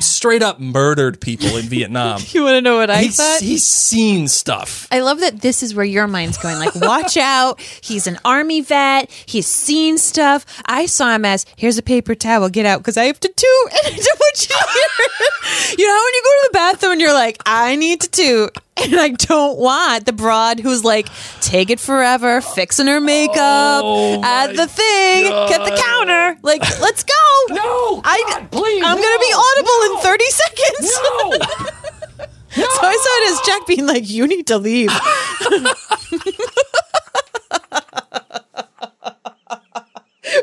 [0.00, 2.20] Straight up murdered people in Vietnam.
[2.34, 3.40] You want to know what I he's, thought?
[3.40, 4.86] he's seen stuff.
[4.92, 6.58] I love that this is where your mind's going.
[6.58, 7.58] Like, watch out.
[7.80, 9.10] He's an army vet.
[9.10, 10.44] He's seen stuff.
[10.66, 12.50] I saw him as, here's a paper towel.
[12.50, 13.72] Get out because I have to toot.
[13.86, 15.78] And I don't want you to hear.
[15.78, 18.58] You know, when you go to the bathroom and you're like, I need to toot.
[18.80, 21.08] And I don't want the broad who's like,
[21.40, 26.38] take it forever, fixing her makeup, Oh add the thing, get the counter.
[26.42, 27.54] Like, let's go.
[27.54, 30.98] No, I, God, please, I'm going to be no, audible in 30 seconds.
[31.02, 31.38] No,
[32.58, 34.88] So I saw it as Jack being like, "You need to leave."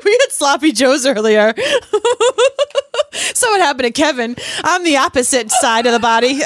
[0.06, 1.54] we had sloppy joes earlier.
[3.12, 4.36] so what happened to Kevin?
[4.64, 6.40] I'm the opposite side of the body.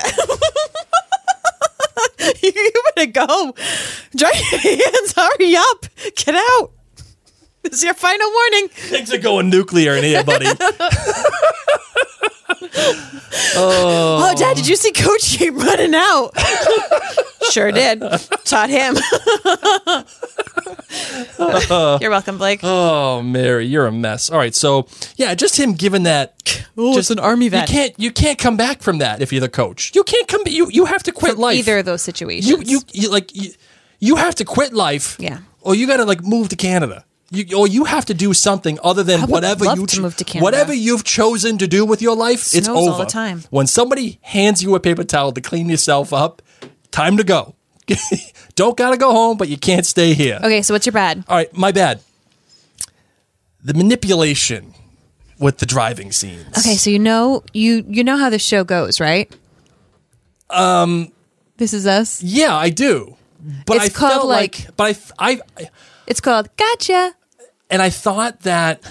[2.44, 3.54] you, better go.
[4.16, 5.14] Dry your hands.
[5.16, 5.86] Hurry up.
[6.16, 6.72] Get out.
[7.64, 8.70] This is your final warning.
[8.70, 10.46] Things are going nuclear in here, buddy.
[13.56, 16.32] Oh, oh, Dad, did you see Coach running out?
[17.52, 18.02] sure did.
[18.44, 18.96] Taught him.
[22.02, 22.60] You're welcome, Blake.
[22.64, 24.30] oh, Mary, you're a mess.
[24.30, 26.36] All right, so yeah, just him giving that.
[26.78, 27.70] Oh, just it's an army vet.
[27.70, 28.00] You can't.
[28.00, 29.92] You can't come back from that if you're the coach.
[29.96, 30.42] You can't come.
[30.46, 31.58] You you have to quit life.
[31.60, 32.50] Either of those situations.
[32.50, 33.52] you you, you like you,
[34.00, 35.16] you have to quit life.
[35.20, 35.40] Yeah.
[35.62, 37.06] Or you got to like move to Canada.
[37.32, 40.74] You, or you have to do something other than whatever you to move to whatever
[40.74, 42.40] you've chosen to do with your life.
[42.56, 43.44] it's Snows all over the time.
[43.52, 46.42] When somebody hands you a paper towel to clean yourself up,
[46.92, 47.54] time to go.
[48.56, 50.40] Don't gotta go home, but you can't stay here.
[50.44, 51.24] okay, so what's your bad?
[51.28, 52.02] All right, my bad.
[53.64, 54.74] The manipulation
[55.38, 56.58] with the driving scenes.
[56.58, 59.32] Okay, so you know you you know how the show goes, right?
[60.50, 61.12] Um,
[61.58, 62.24] this is us.
[62.24, 63.16] Yeah, I do.
[63.66, 65.70] But It's I called, felt like- like, but I, I,
[66.08, 67.14] It's called Gotcha.
[67.70, 68.82] And I thought that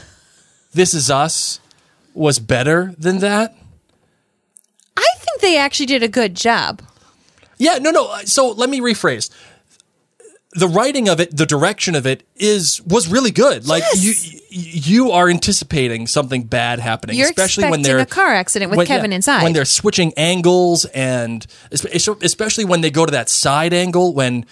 [0.72, 1.60] This Is Us
[2.14, 3.54] was better than that.
[4.96, 6.82] I think they actually did a good job.
[7.58, 8.08] Yeah, no, no.
[8.10, 9.30] Uh, so let me rephrase.
[10.54, 13.68] The writing of it, the direction of it is was really good.
[13.68, 14.14] Like you,
[14.48, 18.86] you are anticipating something bad happening, You're especially when they're a car accident with when-
[18.86, 19.42] Kevin inside.
[19.42, 24.46] When they're switching angles, and especially when they go to that side angle, when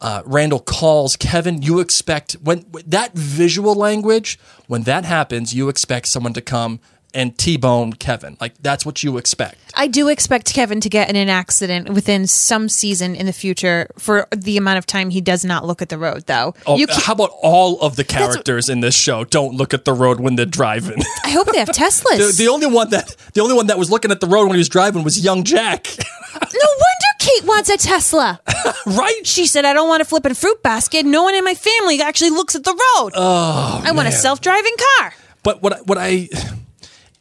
[0.00, 4.38] uh, Randall calls Kevin, you expect when that visual language.
[4.66, 6.80] When that happens, you expect someone to come
[7.14, 8.36] and t-bone Kevin.
[8.40, 9.56] Like that's what you expect.
[9.76, 13.88] I do expect Kevin to get in an accident within some season in the future
[13.98, 16.54] for the amount of time he does not look at the road, though.
[16.66, 19.92] Oh, you how about all of the characters in this show don't look at the
[19.92, 21.02] road when they're driving?
[21.24, 22.18] I hope they have Teslas.
[22.18, 24.54] the, the only one that the only one that was looking at the road when
[24.54, 25.86] he was driving was young Jack.
[26.34, 28.40] no wonder Kate wants a Tesla.
[28.86, 29.26] right?
[29.26, 31.06] She said, I don't want a flipping fruit basket.
[31.06, 33.12] No one in my family actually looks at the road.
[33.14, 35.14] Oh, I want a self driving car.
[35.42, 36.28] But what what I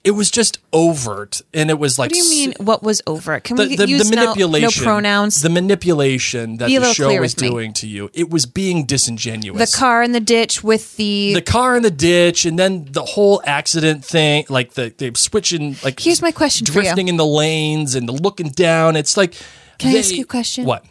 [0.03, 2.53] it was just overt and it was like What do you mean?
[2.59, 3.45] What was overt?
[3.45, 5.41] Can the, we the, use the no- no, manipulation pronouns?
[5.41, 7.49] the manipulation that the show clear was with me.
[7.49, 11.33] doing to you it was being disingenuous the car in the ditch with the.
[11.33, 15.75] the car in the ditch and then the whole accident thing like the they switching
[15.83, 16.81] like Here's my question for you.
[16.81, 19.35] drifting in the lanes and the looking down it's like
[19.77, 20.65] Can I ask you a question?
[20.65, 20.85] what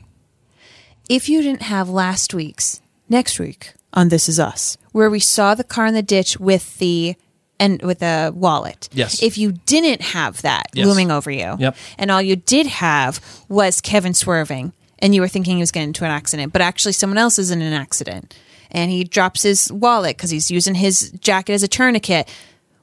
[1.09, 5.55] if you didn't have last week's, next week on This Is Us, where we saw
[5.55, 7.17] the car in the ditch with the
[7.61, 8.89] and with a wallet.
[8.93, 9.23] Yes.
[9.23, 10.87] If you didn't have that Yes.
[10.87, 11.77] looming over you, Yep.
[11.99, 15.89] and all you did have was Kevin swerving, and you were thinking he was getting
[15.91, 18.35] into an accident, but actually someone else is in an accident,
[18.71, 22.29] and he drops his wallet because he's using his jacket as a tourniquet.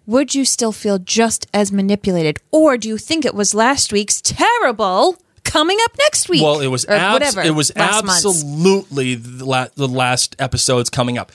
[0.05, 4.21] Would you still feel just as manipulated, or do you think it was last week's
[4.21, 6.41] terrible coming up next week?
[6.41, 7.41] Well, it was abs- whatever.
[7.41, 11.31] it was last absolutely the, la- the last episodes coming up,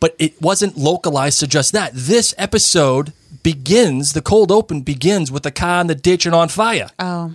[0.00, 1.92] but it wasn't localized to just that.
[1.94, 6.48] This episode begins the cold open begins with the car in the ditch and on
[6.48, 6.88] fire.
[6.98, 7.34] Oh.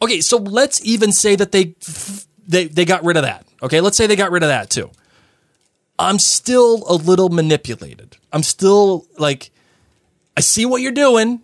[0.00, 1.74] Okay, so let's even say that they
[2.46, 3.46] they they got rid of that.
[3.62, 4.90] Okay, let's say they got rid of that too.
[5.98, 8.16] I'm still a little manipulated.
[8.32, 9.50] I'm still like,
[10.36, 11.40] I see what you're doing.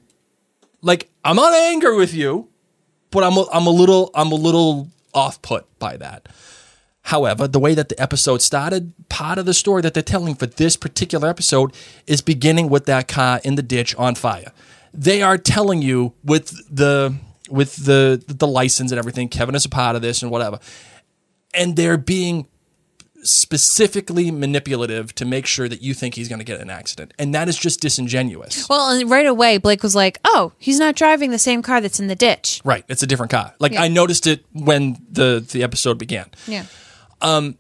[0.81, 2.49] Like I'm not angry with you,
[3.11, 6.29] but I'm a, I'm a little I'm a little off put by that.
[7.09, 10.47] However, the way that the episode started, part of the story that they're telling for
[10.47, 11.75] this particular episode
[12.07, 14.53] is beginning with that car in the ditch on fire.
[14.95, 17.15] They are telling you with the
[17.51, 20.59] with the the license and everything, Kevin is a part of this and whatever.
[21.53, 22.47] And they're being
[23.23, 27.13] specifically manipulative to make sure that you think he's going to get an accident.
[27.19, 28.69] And that is just disingenuous.
[28.69, 32.01] Well, and right away, Blake was like, "Oh, he's not driving the same car that's
[32.01, 33.55] in the ditch." Right, it's a different car.
[33.59, 33.83] Like Yeah.
[33.83, 36.31] I noticed it when the the episode began.
[36.47, 36.65] Yeah.
[37.21, 37.57] Um,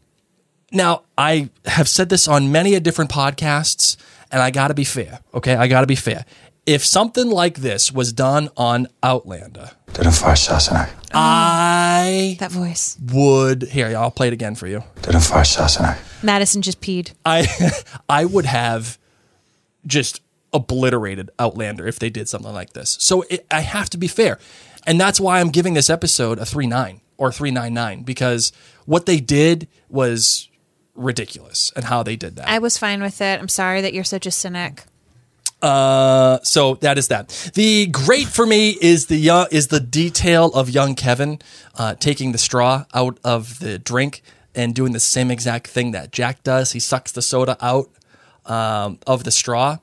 [0.73, 3.97] now, I have said this on many a different podcasts,
[4.33, 5.21] and I got to be fair.
[5.33, 6.25] Okay, I got to be fair.
[6.67, 10.88] If something like this was done on Outlander, Did a fast assassinate.
[11.12, 12.97] I That voice.
[13.12, 13.95] would here.
[13.97, 14.83] I'll play it again for you.
[15.03, 15.99] Did a fast assassinate.
[16.23, 17.12] Madison just peed.
[17.25, 17.47] I
[18.09, 18.99] I would have
[19.87, 20.23] just
[20.55, 22.97] obliterated Outlander if they did something like this.
[23.01, 24.38] So it, I have to be fair,
[24.87, 28.53] and that's why I'm giving this episode a three nine or three nine nine because
[28.87, 30.48] what they did was
[30.94, 32.48] ridiculous and how they did that.
[32.48, 33.40] I was fine with it.
[33.40, 34.85] I'm sorry that you're such a cynic.
[35.62, 37.50] Uh, so that is that.
[37.55, 41.38] The great for me is the young, is the detail of young Kevin
[41.79, 44.22] uh, taking the straw out of the drink
[44.55, 46.72] and doing the same exact thing that Jack does.
[46.72, 47.90] He sucks the soda out
[48.44, 49.79] um, of the straw.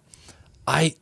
[0.67, 0.95] I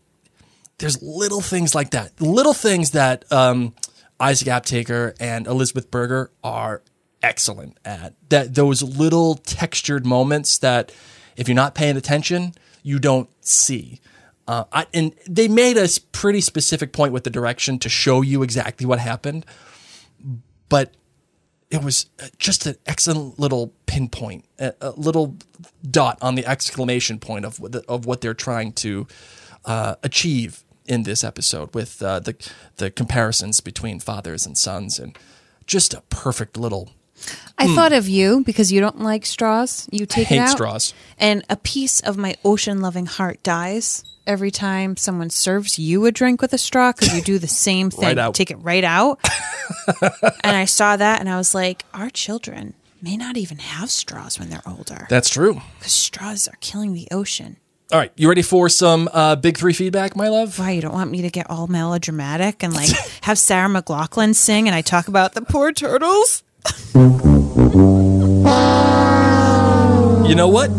[0.77, 3.75] there's little things like that, little things that um,
[4.19, 6.81] Isaac Aptaker and Elizabeth Berger are
[7.23, 8.13] excellent at.
[8.29, 10.91] That those little textured moments that
[11.35, 12.53] if you're not paying attention,
[12.83, 13.99] you don't see.
[14.47, 18.41] Uh, I, and they made a pretty specific point with the direction to show you
[18.41, 19.45] exactly what happened,
[20.69, 20.95] but
[21.69, 25.35] it was uh, just an excellent little pinpoint, a, a little
[25.89, 29.07] dot on the exclamation point of of what they're trying to
[29.65, 32.35] uh, achieve in this episode with uh, the
[32.77, 35.17] the comparisons between fathers and sons, and
[35.65, 36.89] just a perfect little
[37.57, 39.87] I thought of you because you don't like straws.
[39.91, 40.93] You take out, straws.
[41.17, 46.41] and a piece of my ocean-loving heart dies every time someone serves you a drink
[46.41, 48.05] with a straw because you do the same thing.
[48.05, 48.35] Right out.
[48.35, 49.19] Take it right out.
[50.43, 54.39] and I saw that, and I was like, our children may not even have straws
[54.39, 55.61] when they're older That's true.
[55.79, 57.57] because straws are killing the ocean.
[57.91, 60.59] All right, you ready for some uh, big three feedback, my love?
[60.59, 62.89] Why you don't want me to get all melodramatic and like
[63.21, 66.43] have Sarah McLachlan sing and I talk about the poor turtles?
[70.29, 70.69] You know what?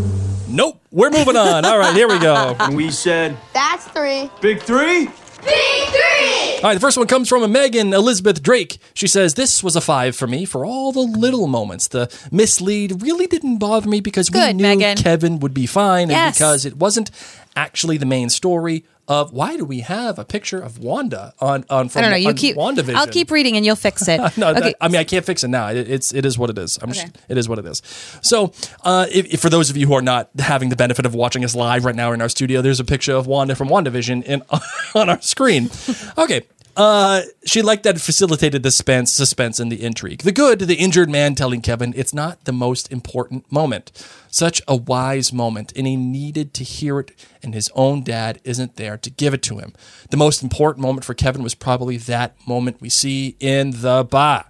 [0.48, 0.80] Nope.
[0.92, 1.64] We're moving on.
[1.64, 2.54] All right, here we go.
[2.60, 4.30] And we said, That's three.
[4.40, 5.06] Big Three?
[5.06, 6.19] Big three.
[6.62, 8.78] All right, the first one comes from a Megan Elizabeth Drake.
[8.92, 11.88] She says, This was a five for me for all the little moments.
[11.88, 14.98] The mislead really didn't bother me because we knew Megan.
[14.98, 16.26] Kevin would be fine Yes.
[16.26, 17.10] and because it wasn't
[17.56, 21.88] actually the main story of why do we have a picture of Wanda on, on
[21.88, 22.16] from I don't know.
[22.28, 22.56] You keep.
[22.56, 22.94] WandaVision?
[22.94, 24.20] I'll keep reading and you'll fix it.
[24.38, 24.60] No, okay.
[24.60, 25.68] that- I mean I can't fix it now.
[25.68, 26.78] It, it's it is what it is.
[26.80, 27.02] I'm Okay.
[27.02, 27.82] just, it is what it is.
[28.22, 28.52] So,
[28.84, 31.44] uh, if, if for those of you who are not having the benefit of watching
[31.44, 34.42] us live right now in our studio, there's a picture of Wanda from WandaVision in
[34.94, 35.68] on our screen.
[36.16, 36.42] Okay.
[36.80, 40.22] Uh, she liked that it facilitated the suspense, suspense and the intrigue.
[40.22, 43.92] The good, the injured man telling Kevin it's not the most important moment.
[44.30, 48.76] Such a wise moment, and he needed to hear it, and his own dad isn't
[48.76, 49.74] there to give it to him.
[50.08, 54.46] The most important moment for Kevin was probably that moment we see in the bar.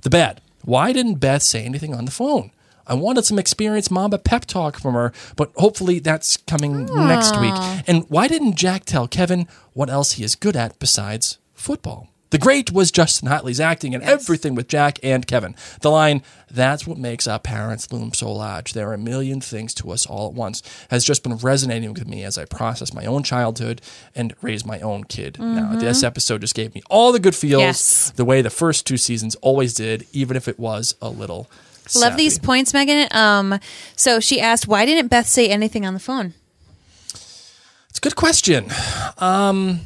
[0.00, 0.40] The bad.
[0.62, 2.50] Why didn't Beth say anything on the phone?
[2.86, 7.54] I wanted some experienced Mamba pep talk from her, but hopefully that's coming next week.
[7.86, 12.08] And why didn't Jack tell Kevin what else he is good at besides football?
[12.30, 15.54] The great was Justin Hartley's acting and everything with Jack and Kevin.
[15.82, 18.72] The line, that's what makes our parents loom so large.
[18.72, 20.60] There are a million things to us all at once,
[20.90, 23.80] has just been resonating with me as I process my own childhood
[24.16, 25.38] and raise my own kid.
[25.38, 28.12] Now, this episode just gave me all the good feels, Yes.
[28.16, 31.48] the way the first two seasons always did, even if it was a little.
[31.94, 33.06] Love these points, Megan.
[33.12, 33.60] Um,
[33.94, 36.34] so she asked, why didn't Beth say anything on the phone?
[37.90, 38.72] It's a good question.
[39.18, 39.82] Um,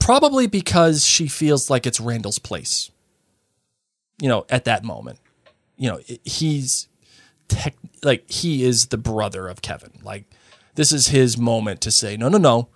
[0.00, 2.90] probably because she feels like it's Randall's place.
[4.20, 5.18] You know, at that moment,
[5.76, 6.88] you know, he's
[7.48, 9.92] tech, like he is the brother of Kevin.
[10.02, 10.24] Like
[10.74, 12.68] this is his moment to say, no, no, no,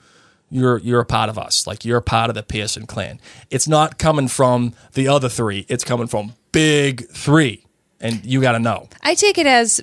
[0.50, 1.66] you're you're a part of us.
[1.66, 3.20] Like you're a part of the Pearson clan.
[3.50, 5.66] It's not coming from the other three.
[5.68, 7.66] It's coming from Big Three,
[8.00, 8.88] and you got to know.
[9.02, 9.82] I take it as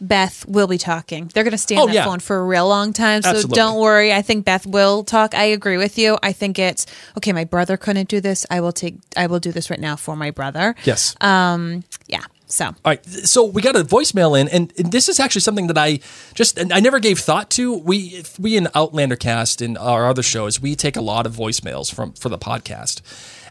[0.00, 1.30] Beth will be talking.
[1.34, 2.04] They're going to stay on Oh, that yeah.
[2.04, 3.22] phone for a real long time.
[3.22, 3.56] So Absolutely.
[3.56, 4.12] don't worry.
[4.12, 5.34] I think Beth will talk.
[5.34, 6.18] I agree with you.
[6.22, 6.86] I think it's
[7.16, 7.32] okay.
[7.32, 8.46] My brother couldn't do this.
[8.50, 10.74] I will take, I will do this right now for my brother.
[10.84, 11.16] Yes.
[11.20, 11.84] Um.
[12.06, 12.22] Yeah.
[12.50, 15.66] So All right, so we got a voicemail in, and, and this is actually something
[15.66, 16.00] that I
[16.32, 17.76] just and I never gave thought to.
[17.76, 21.92] We we in Outlander Cast and our other shows, we take a lot of voicemails
[21.94, 23.02] from for the podcast,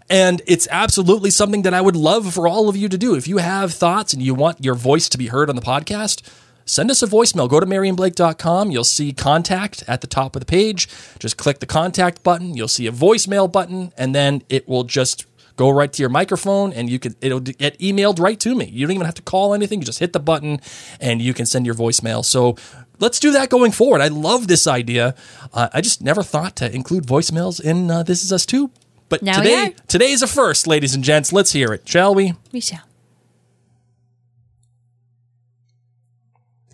[0.09, 3.15] and it's absolutely something that I would love for all of you to do.
[3.15, 6.21] If you have thoughts and you want your voice to be heard on the podcast.
[6.69, 7.49] Send us a voicemail.
[7.49, 8.71] Go to maryandblake.com.
[8.71, 10.89] You'll see contact at the top of the page.
[11.17, 12.57] Just click the contact button.
[12.57, 16.71] You'll see a voicemail button, and then it will just go right to your microphone
[16.71, 19.55] and you can it'll get emailed right to me you don't even have to call
[19.55, 20.61] anything you just hit the button
[21.01, 22.55] and you can send your voicemail so
[22.99, 25.15] let's do that going forward i love this idea
[25.53, 28.69] uh, i just never thought to include voicemails in uh, this is us too
[29.09, 29.87] but Now we today are.
[29.87, 32.81] today's a first ladies and gents let's hear it shall we we shall.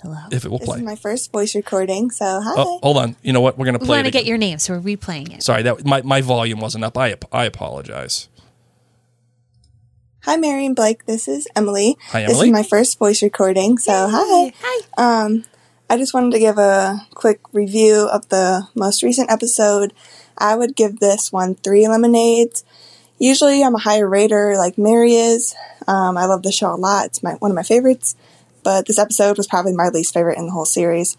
[0.02, 0.18] Hello.
[0.32, 2.54] if it will This play is my first voice recording, so hi.
[2.58, 3.86] oh hold on you know what we're gonna play.
[3.86, 5.44] We play want to get your name, so we're replaying it.
[5.44, 8.28] sorry that my, my volume wasn't up i, I apologize
[10.26, 11.06] Hi, Mary and Blake.
[11.06, 11.98] This is Emily.
[12.12, 12.34] Hi, Emily.
[12.34, 14.54] This is my first voice recording, so hi.
[14.62, 14.82] Hi.
[15.26, 15.44] Um,
[15.90, 19.92] I just wanted to give a quick review of the most recent episode.
[20.38, 22.64] I would give this one three lemonades.
[23.20, 25.56] Usually, I'm a higher rater, like Mary is.
[25.88, 27.06] Um, I love the show a lot.
[27.06, 28.16] It's my one of my favorites.
[28.64, 31.18] But this episode was probably my least favorite in the whole series.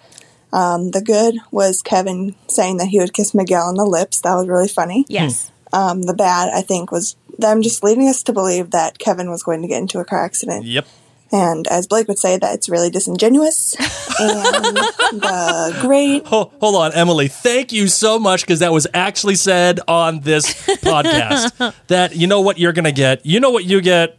[0.53, 4.21] Um, the good was Kevin saying that he would kiss Miguel on the lips.
[4.21, 5.05] That was really funny.
[5.09, 5.51] Yes.
[5.73, 9.43] Um, the bad, I think, was them just leading us to believe that Kevin was
[9.43, 10.65] going to get into a car accident.
[10.65, 10.87] yep
[11.35, 13.75] And as Blake would say, that it's really disingenuous.
[14.21, 14.77] and
[15.21, 17.27] the great, Ho- hold on, Emily.
[17.27, 20.55] Thank you so much because that was actually said on this
[20.85, 21.75] podcast.
[21.89, 23.27] that you know what you're gonna get.
[23.27, 24.17] You know what you get.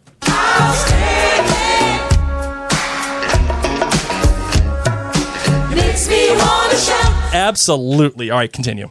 [7.34, 8.30] Absolutely.
[8.32, 8.90] All right, continue.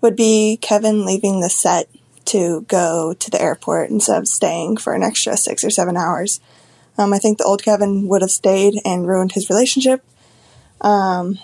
[0.00, 1.88] would be Kevin leaving the set
[2.26, 6.40] to go to the airport instead of staying for an extra six or seven hours.
[7.00, 10.04] Um, I think the old Kevin would have stayed and ruined his relationship.
[10.82, 11.38] Um,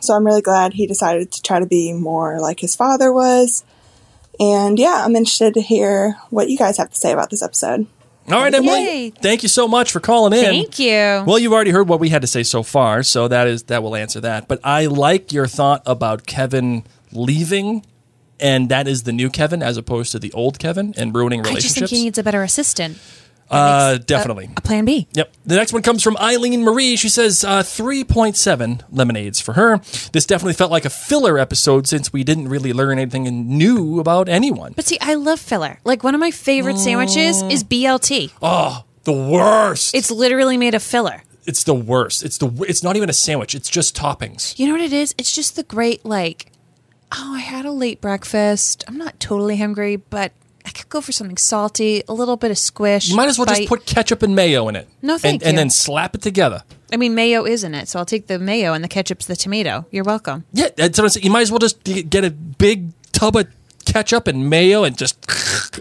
[0.00, 3.64] so I'm really glad he decided to try to be more like his father was.
[4.38, 7.86] And yeah, I'm interested to hear what you guys have to say about this episode.
[8.30, 8.84] All right, Emily.
[8.84, 9.10] Yay.
[9.10, 10.44] Thank you so much for calling in.
[10.44, 11.24] Thank you.
[11.26, 13.82] Well, you've already heard what we had to say so far, so that is that
[13.82, 14.46] will answer that.
[14.46, 17.86] But I like your thought about Kevin leaving,
[18.38, 21.76] and that is the new Kevin as opposed to the old Kevin and ruining relationships.
[21.76, 22.98] I just think he needs a better assistant.
[23.50, 24.50] Uh, Makes a- definitely.
[24.56, 25.08] A, plan B.
[25.14, 25.32] Yep.
[25.46, 26.96] The next one comes from Eileen Marie.
[26.96, 29.78] She says uh, 3.7 lemonades for her.
[30.12, 33.24] This definitely felt like a filler episode since we didn't really learn anything
[33.56, 34.72] new about anyone.
[34.76, 35.80] But see, I love filler.
[35.84, 38.32] Like one of my favorite sandwiches is BLT.
[38.42, 39.94] Oh, the worst.
[39.94, 41.22] It's literally made of filler.
[41.46, 42.22] it's the worst.
[42.22, 43.54] It's the it's not even a sandwich.
[43.54, 44.58] It's just toppings.
[44.58, 45.14] You know what it is?
[45.16, 46.52] It's just the great like,
[47.12, 48.84] oh, I had a late breakfast.
[48.86, 50.32] I'm not totally hungry, but
[50.68, 53.08] I could go for something salty, a little bit of squish.
[53.08, 53.56] You might as well bite.
[53.56, 54.86] just put ketchup and mayo in it.
[55.00, 55.56] No, and, thank And you.
[55.56, 56.62] then slap it together.
[56.92, 59.34] I mean, mayo is in it, so I'll take the mayo and the ketchup's the
[59.34, 59.86] tomato.
[59.90, 60.44] You're welcome.
[60.52, 61.24] Yeah, that's what I'm saying.
[61.24, 63.46] You might as well just get a big tub of
[63.86, 65.16] ketchup and mayo and just,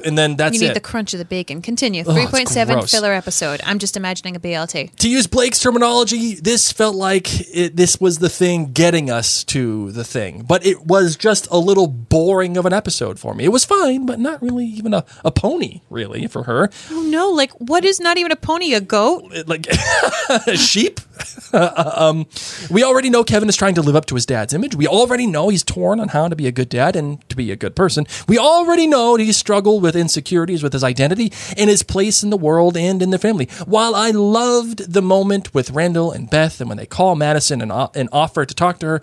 [0.05, 0.73] and then that's you need it.
[0.73, 1.61] the crunch of the bacon.
[1.61, 2.03] Continue.
[2.05, 2.91] Oh, 3.7 gross.
[2.91, 3.61] filler episode.
[3.63, 4.95] I'm just imagining a BLT.
[4.95, 9.91] to use Blake's terminology, this felt like it, this was the thing getting us to
[9.91, 13.45] the thing, but it was just a little boring of an episode for me.
[13.45, 16.69] It was fine, but not really even a, a pony, really, for her.
[16.91, 17.29] Oh no!
[17.29, 18.73] Like, what is not even a pony?
[18.73, 19.31] A goat?
[19.47, 19.67] Like
[20.47, 20.99] a sheep.
[21.53, 22.27] um,
[22.69, 24.75] we already know Kevin is trying to live up to his dad's image.
[24.75, 27.51] We already know he's torn on how to be a good dad and to be
[27.51, 28.05] a good person.
[28.27, 32.37] We already know he's struggled with insecurities with his identity and his place in the
[32.37, 33.47] world and in the family.
[33.65, 37.71] While I loved the moment with Randall and Beth and when they call Madison and,
[37.71, 39.01] uh, and offer to talk to her,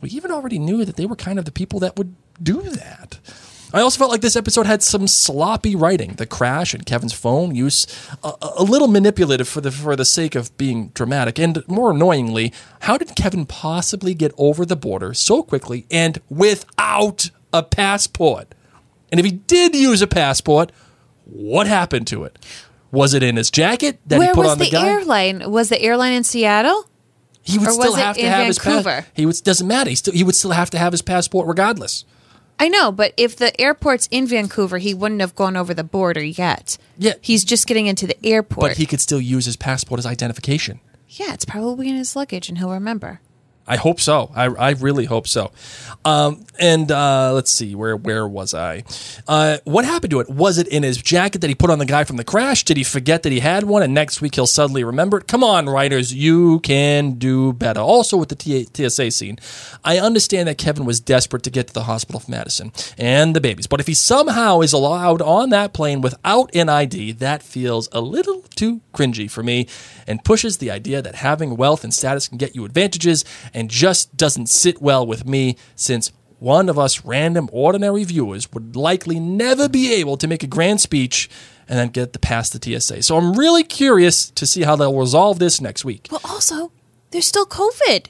[0.00, 3.18] we even already knew that they were kind of the people that would do that.
[3.72, 6.14] I also felt like this episode had some sloppy writing.
[6.14, 7.86] The crash and Kevin's phone use
[8.24, 11.38] a, a, little manipulative for the for the sake of being dramatic.
[11.38, 17.30] And more annoyingly, how did Kevin possibly get over the border so quickly and without
[17.52, 18.54] a passport?
[19.10, 20.72] And if he did use a passport,
[21.24, 22.38] what happened to it?
[22.92, 24.88] Was it in his jacket that Where he put was on the, the guy?
[24.88, 25.50] airline?
[25.50, 26.86] Was the airline in Seattle?
[27.42, 29.04] He would or still have to have his passport.
[29.14, 29.90] He would doesn't matter.
[29.90, 32.04] He still he would still have to have his passport regardless.
[32.58, 36.22] I know, but if the airport's in Vancouver, he wouldn't have gone over the border
[36.22, 36.76] yet.
[36.98, 37.14] Yeah.
[37.22, 38.60] He's just getting into the airport.
[38.68, 40.80] But he could still use his passport as identification.
[41.08, 43.20] yeah, it's probably in his luggage and he'll remember.
[43.66, 44.30] I hope so.
[44.34, 45.52] I, I really hope so.
[46.04, 48.84] Um, and uh, let's see, where where was I?
[49.28, 50.28] Uh, what happened to it?
[50.28, 52.64] Was it in his jacket that he put on the guy from the crash?
[52.64, 55.28] Did he forget that he had one, and next week he'll suddenly remember it?
[55.28, 57.80] Come on, writers, you can do better.
[57.80, 59.38] Also, with the TSA scene,
[59.84, 63.40] I understand that Kevin was desperate to get to the hospital for Madison and the
[63.40, 67.88] babies, but if he somehow is allowed on that plane without an ID, that feels
[67.92, 69.66] a little too cringy for me
[70.06, 73.24] and pushes the idea that having wealth and status can get you advantages
[73.54, 78.74] and just doesn't sit well with me since one of us random ordinary viewers would
[78.74, 81.28] likely never be able to make a grand speech
[81.68, 83.02] and then get the past the TSA.
[83.02, 86.08] So I'm really curious to see how they'll resolve this next week.
[86.10, 86.72] Well, also,
[87.10, 88.06] there's still COVID.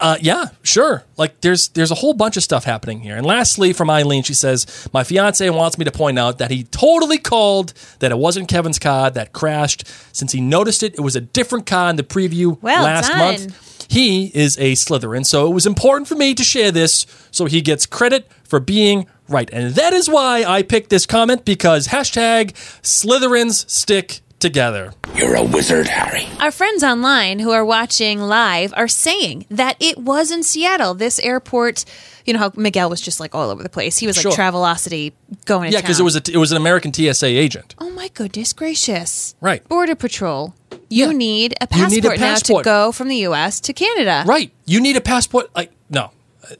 [0.00, 1.04] Uh, yeah, sure.
[1.16, 3.16] Like there's there's a whole bunch of stuff happening here.
[3.16, 6.64] And lastly, from Eileen, she says, "My fiance wants me to point out that he
[6.64, 9.86] totally called that it wasn't Kevin's car that crashed.
[10.12, 13.18] Since he noticed it, it was a different car in the preview Well last done.
[13.18, 13.71] month.
[13.92, 17.60] He is a Slytherin, so it was important for me to share this so he
[17.60, 19.50] gets credit for being right.
[19.52, 24.94] And that is why I picked this comment because hashtag Slytherins stick together.
[25.14, 26.26] You're a wizard, Harry.
[26.40, 30.94] Our friends online who are watching live are saying that it was in Seattle.
[30.94, 31.84] This airport,
[32.24, 33.98] you know how Miguel was just like all over the place.
[33.98, 34.32] He was like Sure.
[34.32, 35.12] Travelocity
[35.44, 37.74] going to Yeah, because it was a, it was an American TSA agent.
[37.78, 39.34] Oh my goodness gracious.
[39.42, 39.66] Right.
[39.68, 40.54] Border Patrol.
[40.92, 41.12] You Yeah.
[41.12, 42.64] need a passport, need a now passport.
[42.64, 44.24] to go from the US to Canada.
[44.26, 44.52] Right.
[44.66, 45.50] You need a passport.
[45.54, 46.10] Like no,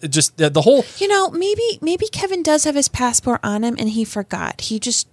[0.00, 3.62] It just the, the whole You know, maybe maybe Kevin does have his passport on
[3.64, 4.62] him and he forgot.
[4.62, 5.06] He just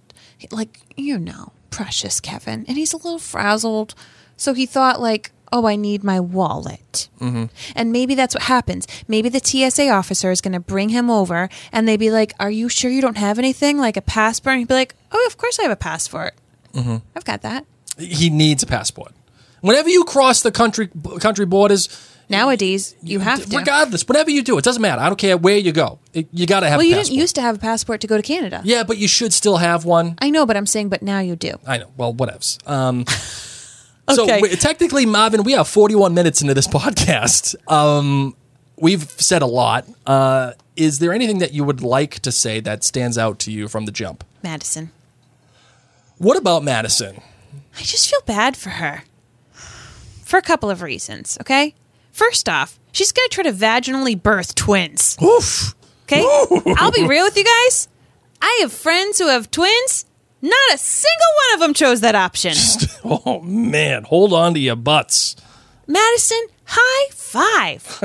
[0.50, 3.94] like you know, precious Kevin, and he's a little frazzled.
[4.36, 7.44] So he thought like, "Oh, I need my wallet." Mm-hmm.
[7.76, 8.86] And maybe that's what happens.
[9.06, 12.50] Maybe the TSA officer is going to bring him over and they'd be like, Are
[12.50, 14.52] you sure you don't have anything like a passport?
[14.54, 16.32] And he'd be like, Oh, of course I have a passport.
[16.72, 16.96] Mm-hmm.
[17.16, 17.66] I've got that.
[18.00, 19.12] He needs a passport.
[19.60, 20.88] Whenever you cross the country
[21.20, 21.88] country borders,
[22.28, 23.58] Nowadays, you have to.
[23.58, 25.02] regardless, whatever you do, it doesn't matter.
[25.02, 25.98] I don't care where you go.
[26.14, 28.16] It- you got to have well, you didn't used to have a passport to go
[28.16, 28.60] to Canada.
[28.64, 30.14] yeah, but you should still have one.
[30.20, 31.54] I know, but I'm saying, but now you do.
[31.66, 31.90] I know.
[31.96, 32.58] Well, whatevs.
[32.68, 33.04] Um,
[34.08, 34.40] Okay.
[34.40, 37.54] So technically, Marvin, we have 41 minutes into this podcast.
[37.70, 38.34] Um,
[38.76, 39.86] we've said a lot.
[40.04, 43.68] Uh, is there anything that you would like to say that stands out to you
[43.68, 44.24] from the jump?
[44.42, 44.90] Madison.
[46.18, 47.20] What about Madison?
[47.80, 49.02] I just feel bad for her.
[50.24, 51.74] For a couple of reasons, okay?
[52.12, 55.16] First off, she's going to try to vaginally birth twins.
[55.22, 55.74] Oof.
[56.04, 56.22] Okay?
[56.76, 57.88] I'll be real with you guys.
[58.42, 60.04] I have friends who have twins.
[60.42, 62.54] Not a single one of them chose that option.
[63.02, 65.34] Oh man, hold on to your butts.
[65.86, 67.98] Madison, high five.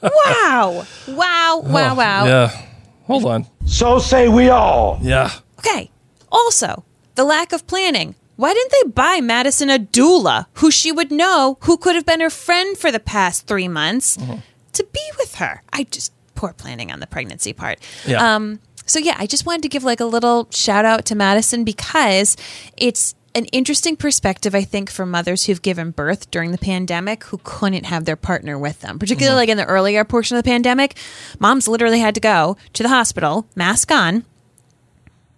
[0.00, 0.86] wow.
[1.08, 2.22] Wow, wow, wow.
[2.22, 2.66] Oh, Yeah.
[3.06, 3.46] Hold on.
[3.66, 4.98] So say we all.
[5.02, 5.32] Yeah.
[5.58, 5.90] Okay.
[6.30, 6.84] Also,
[7.16, 8.14] the lack of planning.
[8.36, 12.20] Why didn't they buy Madison a doula who she would know who could have been
[12.20, 14.36] her friend for the past three months Mm-hmm.
[14.74, 15.62] to be with her?
[15.72, 17.78] I just poor planning on the pregnancy part.
[18.06, 18.34] Yeah.
[18.36, 21.64] Um, so yeah, I just wanted to give like a little shout out to Madison
[21.64, 22.36] because
[22.76, 27.38] it's an interesting perspective, I think, for mothers who've given birth during the pandemic who
[27.42, 28.98] couldn't have their partner with them.
[28.98, 29.38] Particularly Mm-hmm.
[29.38, 30.96] like in the earlier portion of the pandemic,
[31.38, 34.24] moms literally had to go to the hospital, mask on,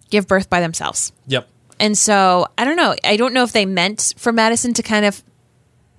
[0.09, 1.11] give birth by themselves.
[1.27, 1.49] Yep.
[1.79, 2.95] And so I don't know.
[3.03, 5.23] I don't know if they meant for Madison to kind of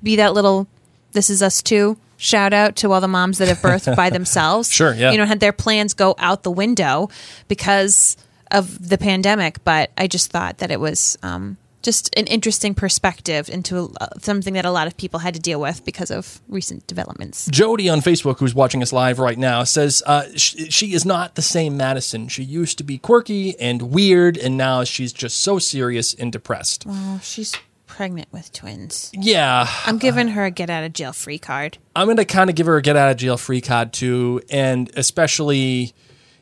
[0.03, 0.66] be that little
[1.12, 4.70] "This is us too" shout out to all the moms that have birthed by themselves.
[4.70, 5.11] Sure, yeah.
[5.11, 7.09] You know, had their plans go out the window
[7.49, 8.16] because
[8.51, 9.64] of the pandemic.
[9.64, 14.55] But I just thought that it was um, just an interesting perspective into uh, something
[14.55, 17.47] that a lot of people had to deal with because of recent developments.
[17.51, 21.35] Jody on Facebook, who's watching us live right now, says uh, sh- she is not
[21.35, 22.28] the same Madison.
[22.28, 26.85] She used to be quirky and weird, and now she's just so serious and depressed.
[26.87, 27.55] Oh, she's
[27.87, 29.11] pregnant with twins.
[29.12, 31.78] Yeah, I'm giving her a get out of jail free card.
[31.97, 34.41] I'm going to kind of give her a get out of jail free card too,
[34.51, 35.93] and especially,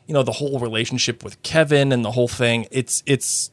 [0.05, 2.67] you know, the whole relationship with Kevin and the whole thing.
[2.71, 3.51] It's it's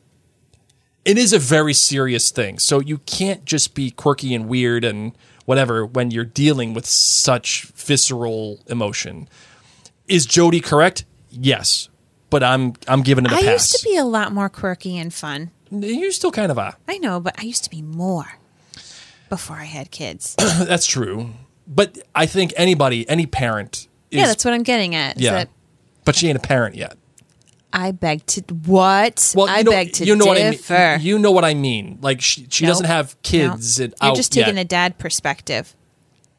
[1.06, 2.58] it is a very serious thing.
[2.58, 7.66] So you can't just be quirky and weird and whatever when you're dealing with such
[7.76, 9.28] visceral emotion.
[10.08, 11.04] Is Jody correct?
[11.30, 11.88] Yes,
[12.28, 13.48] but I'm I'm giving it a I pass.
[13.48, 15.52] I used to be a lot more quirky and fun.
[15.70, 16.76] you still kind of are.
[16.88, 18.38] I know, but I used to be more
[19.28, 20.34] before I had kids.
[20.38, 21.30] That's true.
[21.68, 25.18] But I think anybody, any parent, is, yeah, that's what I'm getting at.
[25.18, 25.32] yeah.
[25.32, 25.48] that
[26.04, 26.96] But she ain't a parent yet.
[27.78, 29.32] I beg to what?
[29.36, 30.72] Well, I know, beg to you know differ.
[30.74, 31.06] what I mean.
[31.06, 31.98] You know what I mean.
[32.00, 32.70] Like she, she Nope.
[32.70, 33.78] doesn't have kids.
[33.78, 33.84] No.
[33.84, 34.62] And You're just taking yet.
[34.62, 35.74] a dad perspective.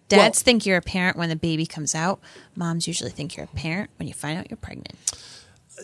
[0.09, 2.19] Well- Dads think you're a parent when the baby comes out.
[2.55, 4.93] Moms usually think you're a parent when you find out you're pregnant.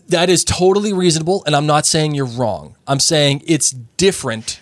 [0.07, 2.75] that is totally reasonable, and I'm not saying you're wrong.
[2.87, 4.59] I'm saying it's different,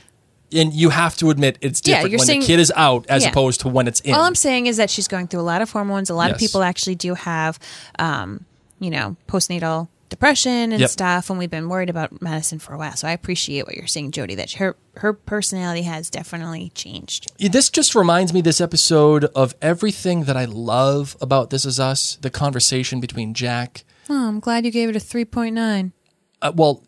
[0.52, 3.06] and you have to admit it's Yeah, different you're when saying- the kid is out
[3.08, 3.30] as Yeah.
[3.30, 4.14] opposed to when it's in.
[4.14, 6.10] All I'm saying is that she's going through a lot of hormones.
[6.10, 7.60] A lot of people actually do have,
[7.98, 8.44] um,
[8.82, 10.90] you know, postnatal depression and Yep.
[10.92, 12.96] stuff, and we've been worried about Madison for a while.
[12.96, 14.36] So I appreciate what you're saying, Jody.
[14.36, 17.32] That her her personality has definitely changed.
[17.40, 22.18] this just reminds me this episode of everything that I love about This Is Us.
[22.22, 23.84] The conversation between Jack.
[24.10, 25.94] Oh, I'm glad you gave it a three point nine.
[26.42, 26.84] Uh, well,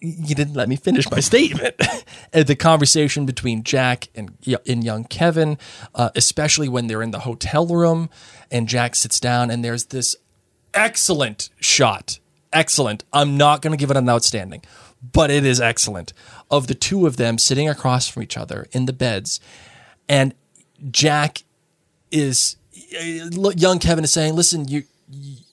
[0.00, 1.74] you didn't let me finish my statement.
[2.32, 4.32] Uh, the conversation between Jack and,
[4.66, 5.56] and young Kevin,
[5.94, 8.10] uh, especially when they're in the hotel room
[8.50, 10.14] and Jack sits down and there's this
[10.72, 12.18] excellent shot.
[12.54, 13.04] Excellent.
[13.12, 14.62] I'm not going to give it an outstanding,
[15.12, 16.12] but it is excellent
[16.50, 19.40] of the two of them sitting across from each other in the beds.
[20.08, 20.34] And
[20.90, 21.42] Jack
[22.12, 22.56] is,
[22.96, 24.84] uh, young Kevin is saying, listen, you,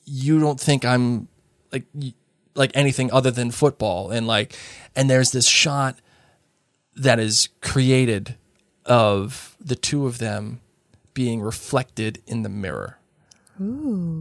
[0.05, 1.27] you don't think I'm
[1.71, 1.85] like,
[2.53, 4.11] like anything other than football.
[4.11, 4.55] And like,
[4.95, 5.97] and there's this shot
[6.95, 8.35] that is created
[8.85, 10.61] of the two of them
[11.13, 12.97] being reflected in the mirror.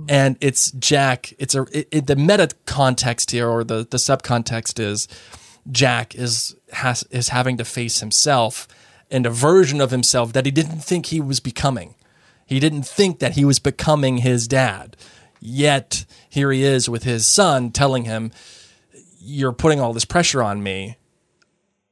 [0.08, 1.32] And it's Jack.
[1.38, 5.08] It's a it, it- the meta context here, or the the subcontext is
[5.70, 8.68] Jack is has is having to face himself
[9.10, 11.94] and a version of himself that he didn't think he was becoming.
[12.46, 14.96] He didn't think that he was becoming his dad.
[15.40, 18.32] Yet here he is with his son telling him,
[19.20, 20.96] "You're putting all this pressure on me."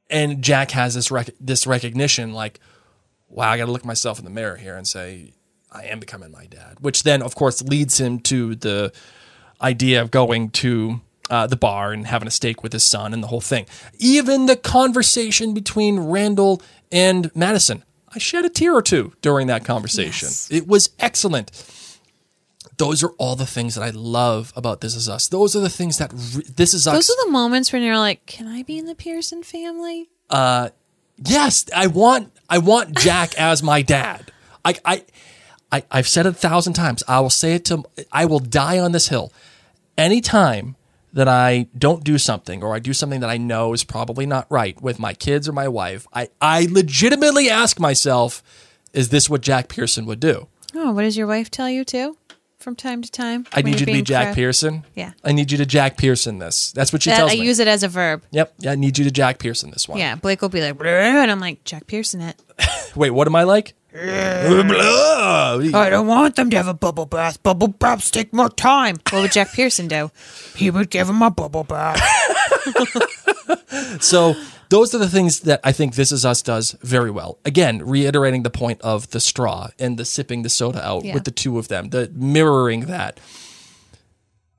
[0.09, 2.59] And Jack has this rec- this recognition, like,
[3.27, 5.33] "Wow, I got to look myself in the mirror here and say,
[5.71, 8.91] I am becoming my dad." Which then, of course, leads him to the
[9.61, 13.23] idea of going to uh, the bar and having a steak with his son and
[13.23, 13.65] the whole thing.
[13.97, 16.61] Even the conversation between Randall
[16.91, 20.29] and Madison, I shed a tear or two during that conversation.
[20.49, 21.51] It was excellent.
[22.77, 25.27] Those are all the things that I love about This Is Us.
[25.27, 26.95] Those are the things that re- This Is Us.
[26.95, 30.69] Those are the moments when you're like, "Can I be in the Pearson family?" uh,
[31.17, 34.31] yes, I want I want Jack as my dad.
[34.63, 35.03] I, I
[35.71, 37.03] I I've said it a thousand times.
[37.07, 39.31] I will say it to I will die on this hill.
[39.97, 40.75] Anytime
[41.13, 44.45] that I don't do something or I do something that I know is probably not
[44.49, 48.43] right with my kids or my wife, I, I legitimately ask myself,
[48.93, 50.47] is this what Jack Pearson would do?
[50.75, 52.15] Oh, what does your wife tell you too?
[52.59, 54.85] From time to time, I need you're to be Jack cra- Pearson.
[54.93, 55.13] Yeah.
[55.23, 56.73] I need you to Jack Pearson this.
[56.73, 57.41] That's what she That, tells I me.
[57.41, 58.21] I use it as a verb.
[58.31, 58.53] Yep.
[58.59, 59.97] Yeah, I need you to Jack Pearson this one.
[59.97, 62.35] Yeah, Blake will be like, and I'm like, Jack Pearson it.
[62.95, 63.75] Wait, what am I like?
[65.73, 67.41] I don't want them to have a bubble bath.
[67.43, 68.97] Bubble baths take more time.
[69.11, 70.11] What would Jack Pearson do?
[70.55, 72.01] He would give him a bubble bath.
[74.01, 74.35] So
[74.69, 77.37] those are the things that I think This Is Us does very well.
[77.45, 81.13] Again, reiterating the point of the straw and the sipping the soda out Yeah.
[81.13, 83.19] with the two of them, the mirroring that.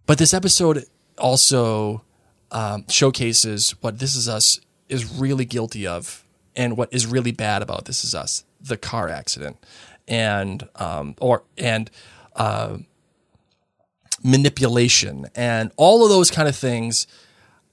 [0.06, 0.84] But this episode
[1.18, 2.02] also
[2.50, 6.24] um, showcases what This Is Us is really guilty of
[6.56, 9.56] and what is really bad about This Is Us: the car accident
[10.06, 11.90] and um, or and
[12.36, 12.78] uh,
[14.22, 17.06] manipulation and all of those kind of things.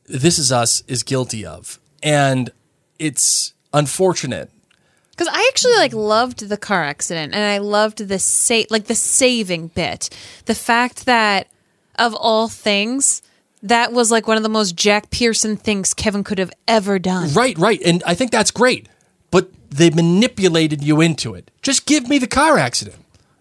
[0.06, 2.50] This Is Us is guilty of, and
[2.98, 4.50] it's unfortunate.
[5.12, 8.96] Because I actually like loved the car accident, and I loved the sa- like the
[8.96, 10.10] saving bit.
[10.46, 11.48] The fact that
[11.98, 13.22] of all things,
[13.64, 17.34] that was like one of the most Jack Pearson things Kevin could have ever done.
[17.34, 18.88] Right, right, and I think that's great.
[19.32, 21.51] But they manipulated you into it.
[21.61, 22.97] Just give me the car accident.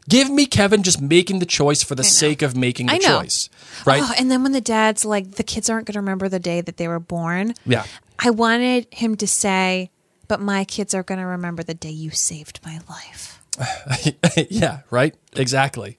[0.09, 3.21] Give me Kevin just making the choice for the sake of making the I know.
[3.21, 3.49] choice.
[3.85, 4.01] Right?
[4.05, 6.61] Oh, and then when the dad's like, the kids aren't going to remember the day
[6.61, 7.55] that they were born.
[7.65, 7.85] Yeah.
[8.19, 9.91] I wanted him to say,
[10.29, 13.43] but my kids are going to remember the day you saved my life.
[14.49, 15.15] yeah, right?
[15.35, 15.99] Exactly.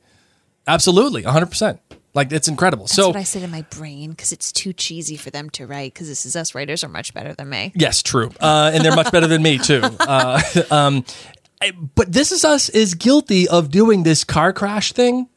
[0.67, 1.79] Absolutely, 100%.
[2.17, 2.85] Like it's incredible.
[2.85, 5.67] That's so what I said in my brain because it's too cheesy for them to
[5.67, 5.93] write.
[5.93, 7.71] Because this is us writers are much better than me.
[7.75, 8.31] Yes, true.
[8.41, 9.81] Uh, and they're much better than me too.
[9.99, 10.41] Uh,
[10.71, 11.05] um,
[11.61, 15.27] I- but this is us is guilty of doing this car crash thing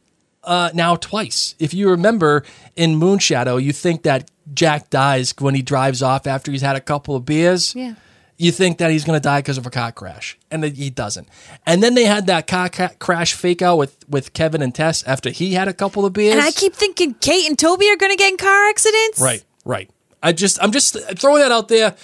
[0.45, 1.55] uh, now twice.
[1.59, 2.45] If you remember
[2.76, 6.81] in Moonshadow, you think that Jack dies when he drives off after he's had a
[6.81, 7.74] couple of beers.
[7.74, 7.95] Yeah.
[8.41, 11.28] You think that he's going to die because of a car crash, and he doesn't.
[11.66, 15.03] And then they had that car ca- crash fake out with with Kevin and Tess
[15.05, 16.32] after he had a couple of beers.
[16.36, 19.20] And I keep thinking Kate and Toby are going to get in car accidents.
[19.20, 19.91] Right, right.
[20.22, 21.95] I just, I'm just throwing that out there.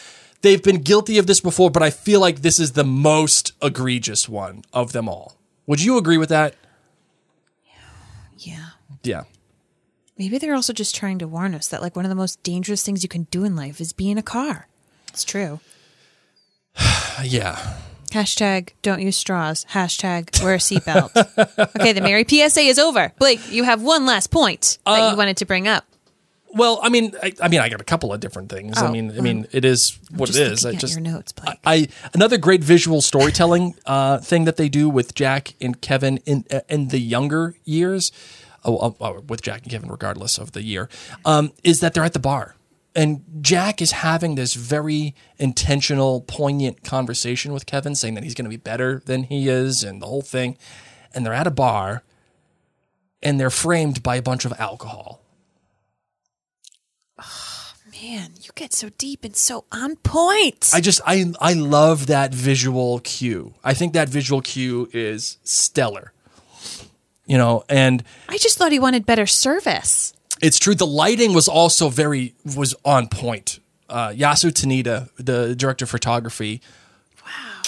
[0.42, 4.28] They've been guilty of this before, but I feel like this is the most egregious
[4.28, 5.38] one of them all.
[5.66, 6.54] Would you agree with that?
[8.38, 8.68] Yeah.
[9.02, 9.24] Yeah.
[10.18, 12.82] Maybe they're also just trying to warn us that like one of the most dangerous
[12.82, 14.68] things you can do in life is be in a car.
[15.08, 15.60] It's true.
[17.24, 17.74] Yeah.
[18.10, 19.66] Hashtag don't use straws.
[19.70, 21.10] Hashtag wear a seatbelt.
[21.76, 23.12] okay, the Mary PSA is over.
[23.18, 25.84] Blake, you have one last point that Uh, you wanted to bring up.
[26.54, 28.78] Well, I mean, I, I mean, I got a couple of different things.
[28.78, 30.64] I Oh, mean, I mean, it is what it is.
[30.64, 31.58] I just your notes, Blake.
[31.66, 36.44] I another great visual storytelling uh, thing that they do with Jack and Kevin in
[36.50, 38.10] uh, in the younger years,
[38.64, 40.88] oh, uh, uh, with Jack and Kevin, regardless of the year,
[41.26, 42.54] um, is that they're at the bar.
[42.96, 48.46] And Jack is having this very intentional, poignant conversation with Kevin, saying that he's going
[48.46, 50.56] to be better than he is, and the whole thing.
[51.14, 52.04] And they're at a bar,
[53.22, 55.20] and they're framed by a bunch of alcohol.
[57.18, 60.70] Oh, Man, you get so deep and so on point.
[60.72, 63.54] I just I I love that visual cue.
[63.64, 66.12] I think that visual cue is stellar.
[67.26, 70.12] You know, and I just thought he wanted better service.
[70.42, 70.74] It's true.
[70.74, 73.60] The lighting was also very was on point.
[73.88, 76.60] Uh, Yasu Tanida, the director of photography,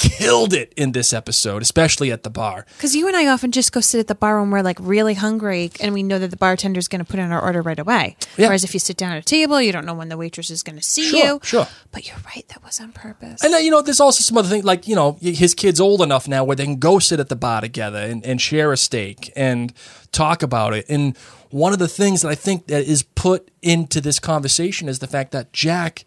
[0.01, 2.65] killed it in this episode, especially at the bar.
[2.77, 5.15] Because you and I often just go sit at the bar when we're like really
[5.15, 8.17] hungry and we know that the bartender's going to put in our order right away.
[8.37, 8.47] Yeah.
[8.47, 10.63] Whereas if you sit down at a table, you don't know when the waitress is
[10.63, 11.41] going to see Sure, you.
[11.43, 11.67] sure.
[11.91, 13.43] But you're right, that was on purpose.
[13.43, 16.01] And then, you know, there's also some other things like, you know, his kid's old
[16.01, 18.77] enough now where they can go sit at the bar together and, and share a
[18.77, 19.73] steak and
[20.13, 20.87] talk about it.
[20.89, 21.17] And
[21.51, 25.07] one of the things that I think that is put into this conversation is the
[25.07, 26.05] fact that Jack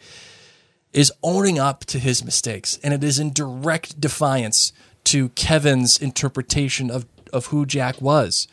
[0.93, 2.77] is owning up to his mistakes.
[2.83, 4.73] And it is in direct defiance
[5.05, 8.47] to Kevin's interpretation of, of who Jack was.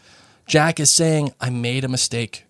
[0.47, 2.45] Jack is saying, I made a mistake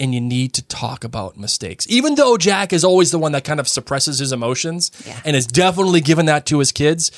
[0.00, 1.86] and you need to talk about mistakes.
[1.88, 4.90] Even though Jack is always the one that kind of suppresses his emotions
[5.24, 7.12] and is definitely given that to his kids,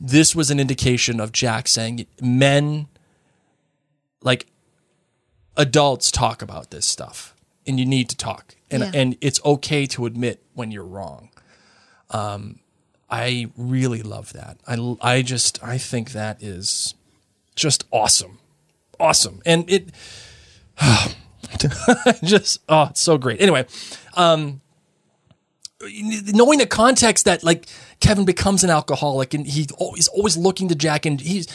[0.00, 2.86] this was an indication of Jack saying men
[4.22, 4.46] like
[5.56, 7.34] adults talk about this stuff
[7.66, 8.54] and you need to talk.
[8.70, 8.90] And Yeah.
[8.94, 11.30] and it's okay to admit when you're wrong.
[12.10, 12.60] Um
[13.08, 14.58] I really love that.
[14.66, 16.94] I I just I think that is
[17.56, 18.38] just awesome.
[18.98, 19.40] Awesome.
[19.46, 19.90] And it
[22.22, 23.66] just oh it's so great anyway
[24.14, 24.60] um
[26.32, 27.66] knowing the context that like
[28.00, 31.46] kevin becomes an alcoholic and he oh, he's always looking to jack and he's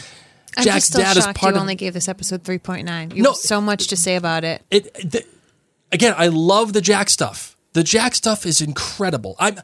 [0.58, 3.16] I'm jack's just still dad is shocked part you of only gave this episode 3.9.
[3.16, 3.32] You No.
[3.32, 4.64] have so much to say about it.
[4.72, 5.24] it the,
[5.92, 9.60] again i love the jack stuff the jack stuff is incredible i'm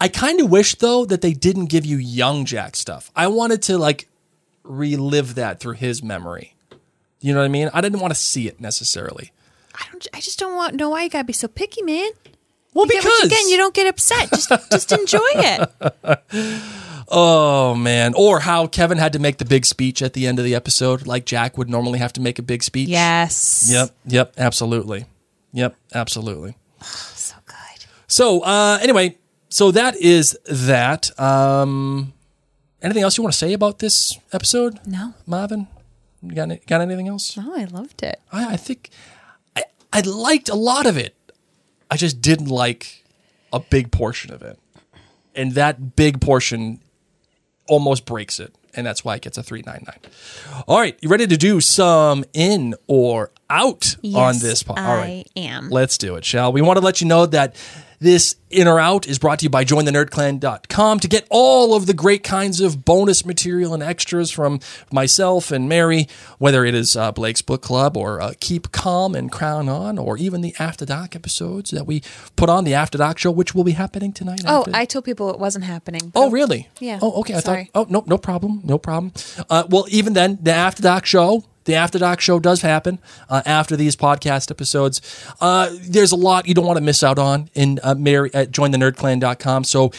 [0.00, 3.62] i kind of wish though that they didn't give you young jack stuff i wanted
[3.62, 4.08] to like
[4.64, 6.54] relive that through his memory
[7.20, 9.32] you know what i mean i didn't want to see it necessarily
[9.80, 10.06] I don't.
[10.12, 12.10] I just don't want know why you gotta be so picky, man.
[12.74, 14.28] well You get what you because again, you don't get upset.
[14.30, 15.70] Just just enjoy it.
[17.10, 18.12] Oh man!
[18.14, 21.06] Or how Kevin had to make the big speech at the end of the episode,
[21.06, 22.88] like Jack would normally have to make a big speech.
[22.90, 23.68] Yes.
[23.72, 23.90] Yep.
[24.06, 24.34] Yep.
[24.36, 25.06] Absolutely.
[25.52, 25.76] Yep.
[25.94, 26.56] Absolutely.
[27.14, 27.86] So good.
[28.08, 29.16] So uh, anyway,
[29.48, 31.18] so that is that.
[31.20, 32.12] Um,
[32.82, 35.14] anything else you want to say about this episode, No.
[35.26, 35.66] Marvin?
[36.22, 37.36] You got any, got anything else?
[37.36, 38.20] No, I loved it.
[38.32, 38.90] I, I think
[39.56, 41.14] I I liked a lot of it.
[41.90, 43.04] I just didn't like
[43.52, 44.58] a big portion of it,
[45.34, 46.80] and that big portion
[47.68, 50.00] almost breaks it, and that's why it gets a three nine nine.
[50.66, 54.64] All right, you ready to do some in or out on this?
[54.64, 54.78] pod?
[54.80, 55.70] All I am.
[55.70, 56.62] Let's do it, shall we?
[56.62, 57.54] Want to let you know that.
[58.00, 61.94] This in or out is brought to you by jointhenerdclan.com to get all of the
[61.94, 64.60] great kinds of bonus material and extras from
[64.92, 66.06] myself and Mary,
[66.38, 70.16] whether it is uh, Blake's Book Club or uh, Keep Calm and Crown On, or
[70.16, 72.02] even the After Dark episodes that we
[72.36, 74.40] put on the After Dark show, which will be happening tonight.
[74.46, 76.12] Oh, after- I told people it wasn't happening.
[76.14, 76.68] Oh, really?
[76.78, 77.00] Yeah.
[77.02, 77.34] Oh, okay.
[77.34, 77.70] I Sorry.
[77.74, 77.88] thought.
[77.88, 78.60] Oh, no, no problem.
[78.64, 79.12] No problem.
[79.50, 82.98] Uh, well, even then, the After Dark show, the After Dark show does happen
[83.28, 85.00] uh, after these podcast episodes.
[85.40, 88.50] Uh, there's a lot you don't want to miss out on in uh, Mary at
[88.50, 89.64] jointhenerdclan.com.
[89.64, 89.92] So,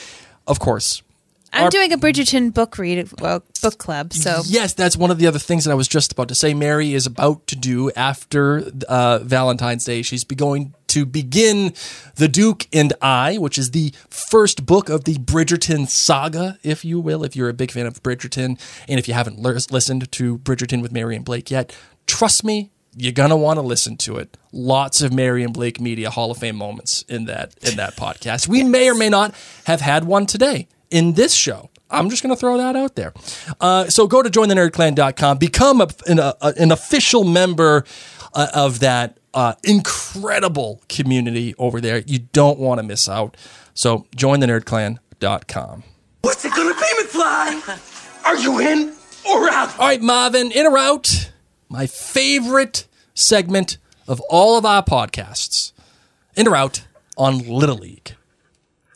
[0.48, 1.04] of course,
[1.52, 4.14] I'm our- doing a Bridgerton book read well, book club.
[4.14, 6.54] So Yes, that's one of the other things that I was just about to say.
[6.54, 10.02] Mary is about to do after uh, Valentine's Day.
[10.02, 11.74] She's be going to begin
[12.16, 17.00] The Duke and I, which is the first book of the Bridgerton saga, if you
[17.00, 18.60] will, if you're a big fan of Bridgerton.
[18.88, 21.76] And if you haven't lis- listened to Bridgerton with Mary and Blake yet,
[22.08, 24.36] trust me, you're gonna want to listen to it.
[24.52, 28.48] Lots of Mary and Blake Media Hall of Fame moments in that in that podcast.
[28.48, 29.36] We may or may not
[29.66, 31.70] have had one today in this show.
[31.90, 33.14] I'm just going to throw that out there.
[33.60, 37.84] Uh, so go to jointhenerdclan.com, become a, an, a, an official member
[38.34, 42.00] uh, of that uh, incredible community over there.
[42.06, 43.38] You don't want to miss out.
[43.74, 45.84] So jointhenerdclan.com.
[46.22, 48.26] What's it gonna be, McFly?
[48.26, 48.94] Are you in
[49.28, 49.80] or out?
[49.80, 51.32] All right, Marvin, in or out?
[51.70, 53.78] My favorite segment
[54.08, 55.72] of all of our podcasts.
[56.36, 56.86] In or out
[57.18, 58.16] on Little League.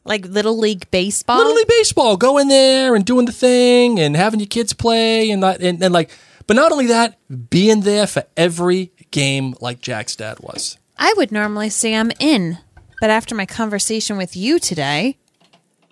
[0.05, 1.37] Like little league baseball.
[1.37, 5.31] Little League Baseball, go in there and doing the thing and having your kids play
[5.31, 6.11] and not and, and like
[6.47, 7.17] but not only that,
[7.49, 10.77] being there for every game like Jack's dad was.
[10.97, 12.57] I would normally say I'm in,
[12.99, 15.17] but after my conversation with you today,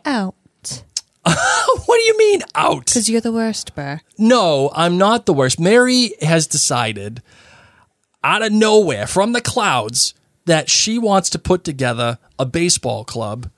[0.05, 0.35] out.
[1.23, 2.85] what do you mean out?
[2.85, 4.01] Because you're the worst, Burr.
[4.17, 5.59] No, I'm not the worst.
[5.59, 7.21] Mary has decided
[8.23, 10.13] out of nowhere from the clouds
[10.45, 13.49] that she wants to put together a baseball club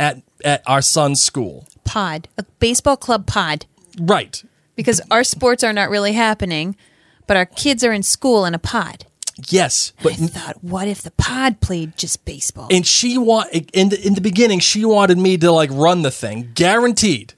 [0.00, 1.68] at at our son's school.
[1.84, 3.66] Pod, a baseball club pod,
[4.00, 4.42] Right.
[4.74, 6.74] because our sports are not really happening,
[7.26, 9.04] but our kids are in school in a pod.
[9.48, 12.68] Yes, but I thought, what if the pod played just baseball?
[12.70, 16.10] and she want in the, in the beginning she wanted me to like run the
[16.10, 17.32] thing guaranteed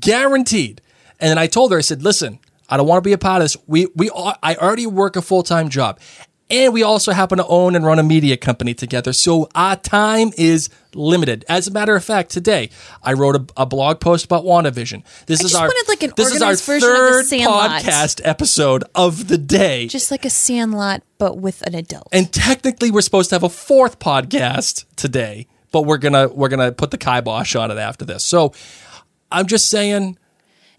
[0.00, 0.80] guaranteed
[1.20, 2.38] and then i told her i said listen
[2.68, 5.14] i don't want to be a part of this we we are, i already work
[5.16, 5.98] a full-time job
[6.50, 10.30] and we also happen to own and run a media company together so our time
[10.36, 12.68] is limited as a matter of fact today
[13.02, 16.32] i wrote a, a blog post about wandavision this I is our wanted, like, this
[16.32, 20.30] is our organized version of the third podcast episode of the day just like a
[20.30, 22.08] sandlot, but with an adult.
[22.12, 26.72] and technically we're supposed to have a fourth podcast today but we're gonna we're gonna
[26.72, 28.52] put the kibosh on it after this so
[29.32, 30.18] i'm just saying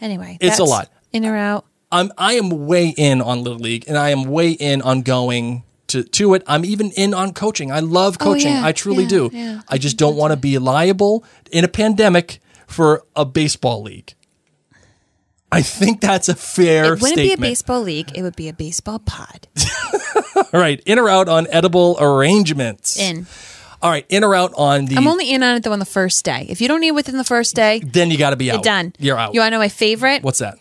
[0.01, 0.91] anyway, it's a lot.
[1.11, 1.65] In or out?
[1.95, 5.63] I'm i am way in on little league and i am way in on going
[5.87, 8.71] to, to it i'm even in on coaching i love oh, coaching Oh, yeah, i
[8.71, 9.61] truly yeah, do yeah.
[9.69, 14.13] i just don't want to be liable in a pandemic for a baseball league
[15.51, 18.11] i think that's a fair It wouldn't be a baseball league.
[18.17, 19.47] It would be a baseball pod.
[20.35, 23.25] all right in or out on edible arrangements In.
[23.81, 25.85] all right in or out on the I'm only in on it though on the
[25.85, 26.45] first day.
[26.49, 28.63] If you don't eat within the first day, then you got to be out you're
[28.63, 28.93] done.
[28.99, 30.23] you're out You want to know my favorite?
[30.23, 30.57] what's that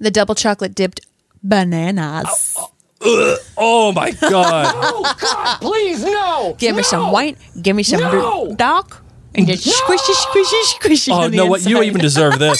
[0.00, 1.00] The double chocolate dipped
[1.42, 2.54] bananas.
[2.58, 2.70] Oh,
[3.00, 4.74] oh, oh my god!
[4.80, 5.60] Oh god!
[5.60, 6.54] Please, no!
[6.58, 7.38] give me some white.
[7.60, 8.46] Give me some No!
[8.46, 9.02] blue dark.
[9.34, 11.08] And just squishy, squishy, squishy.
[11.12, 11.46] oh on the no!
[11.46, 11.86] What you inside.
[11.86, 12.58] even deserve this?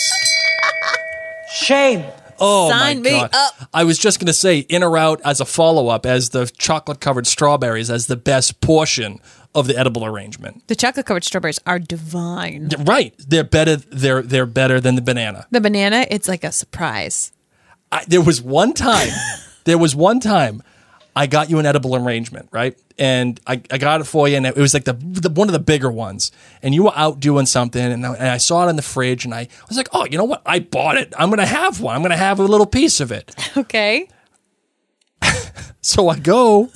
[1.53, 2.05] Shame.
[2.41, 3.31] Oh Sign my me god!
[3.33, 3.69] up.
[3.75, 7.01] I was just gonna say in or out as a follow up as the chocolate
[7.01, 9.19] covered strawberries as the best portion
[9.55, 10.67] of the edible arrangement.
[10.69, 12.71] The chocolate covered strawberries are divine.
[12.81, 13.15] Right?
[13.19, 13.77] They're better.
[13.77, 15.47] They're they're better than the banana.
[15.51, 17.33] The banana, it's like a surprise.
[17.91, 19.11] I, there was one time.
[19.65, 20.63] there was one time.
[21.17, 22.79] I got you an edible arrangement, right?
[22.97, 25.53] And I, I got it for you, and it was like the, the one of
[25.53, 26.31] the bigger ones.
[26.63, 29.25] And you were out doing something, and I, and I saw it in the fridge,
[29.25, 30.43] and I was like, "Oh, you know what?
[30.47, 31.13] I bought it.
[31.19, 31.97] I'm gonna have one.
[31.97, 34.09] I'm gonna have a little piece of it." Okay.
[35.81, 36.71] So I go,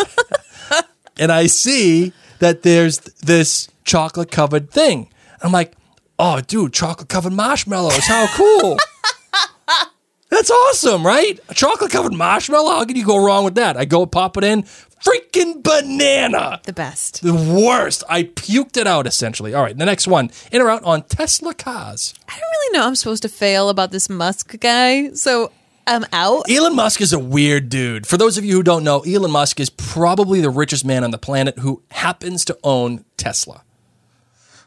[1.18, 2.12] and I see
[2.42, 5.08] that there's this chocolate covered thing.
[5.42, 5.74] I'm like,
[6.18, 8.04] "Oh, dude, chocolate covered marshmallows!
[8.04, 8.78] How cool!"
[10.28, 11.38] That's awesome, right?
[11.48, 12.70] A chocolate covered marshmallow.
[12.72, 13.76] How can you go wrong with that?
[13.76, 14.64] I go pop it in.
[14.64, 16.60] Freaking banana.
[16.64, 17.22] The best.
[17.22, 18.02] The worst.
[18.08, 19.54] I puked it out essentially.
[19.54, 20.30] All right, the next one.
[20.50, 22.12] In or out on Tesla cars.
[22.28, 25.52] I don't really know I'm supposed to fail about this Musk guy, so
[25.86, 26.50] I'm out.
[26.50, 28.06] Elon Musk is a weird dude.
[28.06, 31.10] For those of you who don't know, Elon Musk is probably the richest man on
[31.10, 33.64] the planet who happens to own Tesla.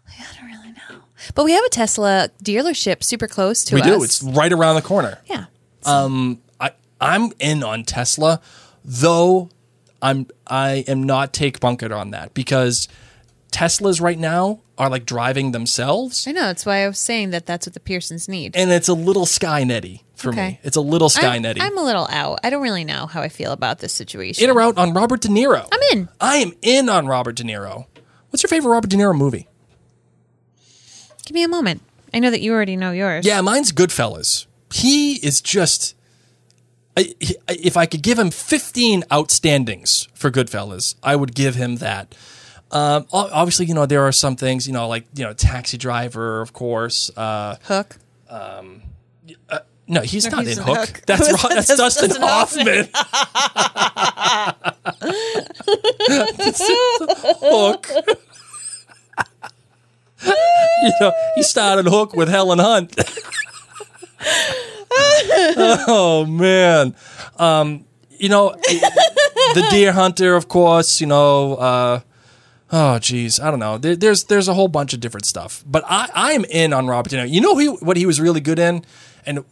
[0.08, 1.02] I don't really know.
[1.34, 3.88] But we have a Tesla dealership super close to we us.
[3.88, 4.04] We do.
[4.04, 5.20] It's right around the corner.
[5.26, 5.46] yeah.
[5.86, 8.42] Um, I I'm in on Tesla,
[8.84, 9.50] though
[10.02, 12.88] I'm I am not take bunkered on that because
[13.52, 16.42] Teslas right now are like driving themselves, I know.
[16.42, 18.56] That's why I was saying that that's what the Pearsons need.
[18.56, 20.60] and it's a little Skynetty for me.
[20.64, 22.40] It's a little I'm, I'm a little out.
[22.44, 24.44] I don't really know how I feel about this situation.
[24.44, 25.68] in or out on Robert De Niro.
[25.72, 26.10] I'm in.
[26.20, 27.86] I am in on Robert De Niro.
[28.30, 29.48] What's your favorite Robert De Niro movie?
[31.26, 31.82] Give me a moment.
[32.14, 33.26] I know that you already know yours.
[33.26, 34.46] Yeah, mine's Goodfellas.
[34.74, 35.96] He is just.
[36.98, 41.78] I, he- if I could give him 15 outstandings for Goodfellas, I would give him
[41.78, 42.16] that.
[42.72, 46.42] Um, obviously, you know there are some things, you know, like you know, Taxi Driver,
[46.42, 47.12] of course.
[47.16, 47.98] Uh, Hook.
[48.30, 48.82] Um,
[49.50, 50.78] uh, no, he's No, not he's in Hook.
[50.78, 51.02] Hook.
[51.06, 52.90] That's Ro- that's, that's Dustin, Dustin Hoffman.
[57.42, 57.88] Hook.
[60.24, 62.96] you know, he started Hook with Helen Hunt.
[65.88, 66.96] oh man,
[67.38, 67.86] um,
[68.18, 71.02] you know, the Deer Hunter, of course.
[71.02, 72.00] You know, uh,
[72.72, 73.78] oh geez, I don't know.
[73.78, 76.88] There, there's there's a whole bunch of different stuff, but I I am in on
[76.88, 77.30] Robert De Niro.
[77.30, 78.84] You know he, what he was really good in,
[79.26, 79.44] and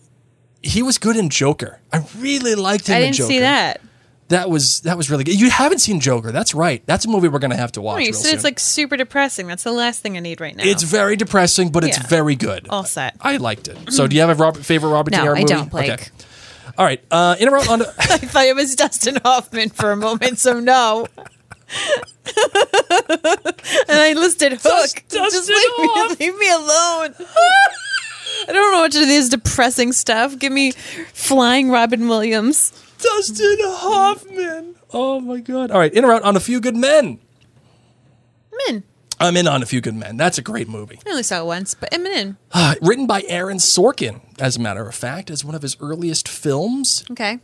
[0.64, 1.80] he was good in Joker.
[1.92, 2.98] I really liked him in Joker.
[2.98, 3.28] I didn't Joker.
[3.28, 3.82] see that.
[4.30, 5.40] That was that was really good.
[5.40, 6.32] You haven't seen Joker?
[6.32, 6.82] That's right.
[6.88, 7.98] That's a movie we're gonna have to watch.
[7.98, 8.36] Oh, you real said soon.
[8.36, 9.46] it's like super depressing.
[9.48, 10.64] That's the last thing I need right now.
[10.66, 12.08] It's very depressing, but it's Yeah.
[12.08, 12.66] very good.
[12.70, 13.16] all set.
[13.22, 13.78] I liked it.
[13.92, 15.54] So, do you have a Robert, favorite Robert De No, Niro I movie?
[15.54, 15.92] don't, Blake.
[15.92, 16.08] Okay.
[16.78, 17.04] All right.
[17.12, 17.80] Uh, interrupt on.
[17.80, 21.06] To, I thought it was Dustin Hoffman for a moment, so no.
[21.16, 21.28] and
[23.90, 25.04] I listed Hook.
[25.10, 25.90] Just leave me,
[26.26, 27.14] leave me alone.
[28.48, 30.38] I don't know what to do this depressing stuff.
[30.38, 30.72] Give me
[31.14, 32.72] Flying Robin Williams.
[33.00, 34.76] Dustin Hoffman.
[34.94, 35.72] Oh my god.
[35.72, 35.94] All right.
[35.94, 37.20] in or out on a few good men.
[38.52, 38.84] I'm in.
[39.20, 40.18] I'm in on a few good men.
[40.18, 41.00] That's a great movie.
[41.06, 42.38] I only saw it once, but I'm in.
[42.52, 46.28] Uh, written by Aaron Sorkin, as a matter of fact, as one of his earliest
[46.28, 47.04] films.
[47.12, 47.40] Okay.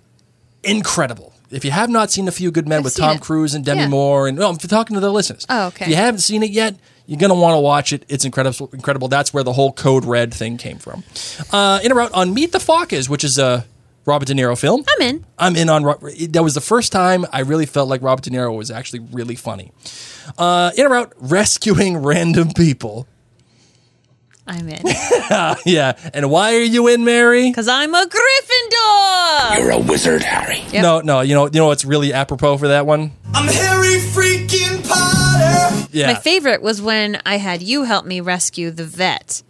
[0.63, 1.33] Incredible.
[1.51, 3.21] If you have not seen A Few Good Men I've with Tom it.
[3.21, 3.87] Cruise and Demi Yeah.
[3.87, 5.45] Moore, and no, I'm talking to the listeners.
[5.49, 5.85] Oh, okay.
[5.85, 6.75] If you haven't seen it yet,
[7.09, 8.05] you're gonna want to watch it.
[8.07, 8.69] It's incredible.
[8.71, 9.07] Incredible.
[9.07, 11.03] That's where the whole Code Red thing came from.
[11.51, 13.65] Uh, in a route on Meet the Fockers, which is a
[14.05, 14.83] Robert De Niro film.
[14.87, 15.25] I'm in.
[15.39, 15.81] I'm in on.
[16.29, 19.35] That was the first time I really felt like Robert De Niro was actually really
[19.35, 19.71] funny.
[20.37, 23.07] Uh, in a route, rescuing random people.
[24.45, 24.83] I'm in.
[25.65, 27.49] yeah, and why are you in, Mary?
[27.49, 29.59] Because I'm a Gryffindor.
[29.59, 30.59] You're a wizard, Harry.
[30.71, 30.83] Yep.
[30.83, 31.21] No, no.
[31.21, 33.11] You know, you know what's really apropos for that one?
[33.33, 34.88] I'm Harry freaking Potter.
[35.91, 36.07] Yeah.
[36.07, 39.41] My favorite was when I had you help me rescue the vet.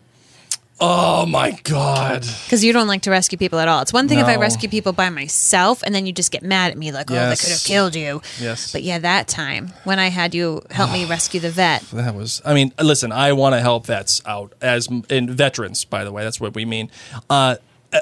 [0.82, 2.22] oh my god.
[2.46, 3.82] Because you don't like to rescue people at all.
[3.82, 6.72] It's one thing if I rescue people by myself and then you just get mad
[6.72, 7.42] at me like, oh, Yes.
[7.42, 8.22] they could have killed you.
[8.40, 8.72] Yes.
[8.72, 11.84] But yeah, that time when I had you help me rescue the vet.
[11.92, 12.42] That was.
[12.46, 13.12] I mean, listen.
[13.12, 15.84] I want to help vets out as in veterans.
[15.84, 16.90] By the way, that's what we mean.
[17.30, 17.58] Uh,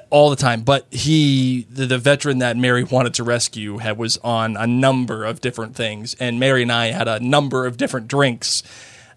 [0.09, 0.61] all the time.
[0.61, 5.25] But he, the, the veteran that Mary wanted to rescue, had was on a number
[5.25, 8.63] of different things, and Mary and I had a number of different drinks,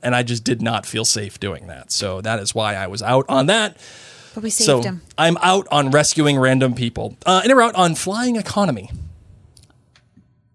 [0.02, 1.92] and I just did not feel safe doing that.
[1.92, 3.76] So that is why I was out on that.
[4.34, 5.02] But we saved so him.
[5.18, 7.16] I'm out on rescuing random people.
[7.26, 8.90] Uh, and we're out on flying economy.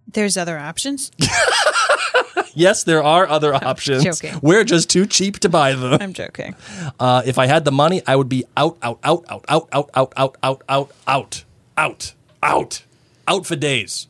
[0.07, 1.11] There's other options.
[2.55, 4.03] Yes, there are other options.
[4.03, 4.39] joking.
[4.41, 5.97] We're just too cheap to buy them.
[6.01, 6.55] I'm joking.
[6.99, 9.89] Uh, if I had the money, I would be out, out, out, out, out, out,
[9.95, 11.43] out, out, out, out, out,
[11.77, 12.83] out, out,
[13.27, 14.07] out for days,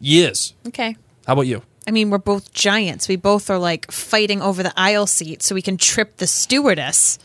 [0.00, 0.54] years.
[0.66, 0.96] Okay.
[1.26, 1.62] How about you?
[1.86, 3.08] I mean, we're both giants.
[3.08, 7.18] We both are like fighting over the aisle seat so we can trip the stewardess.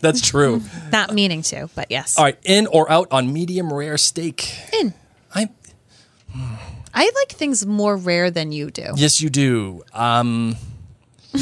[0.00, 0.62] That's true.
[0.90, 2.18] Not meaning to, but yes.
[2.18, 4.50] All right, in or out on medium rare steak.
[4.80, 4.94] In.
[6.94, 8.92] I like things more rare than you do.
[8.96, 9.82] yes, you do.
[9.92, 10.56] Um,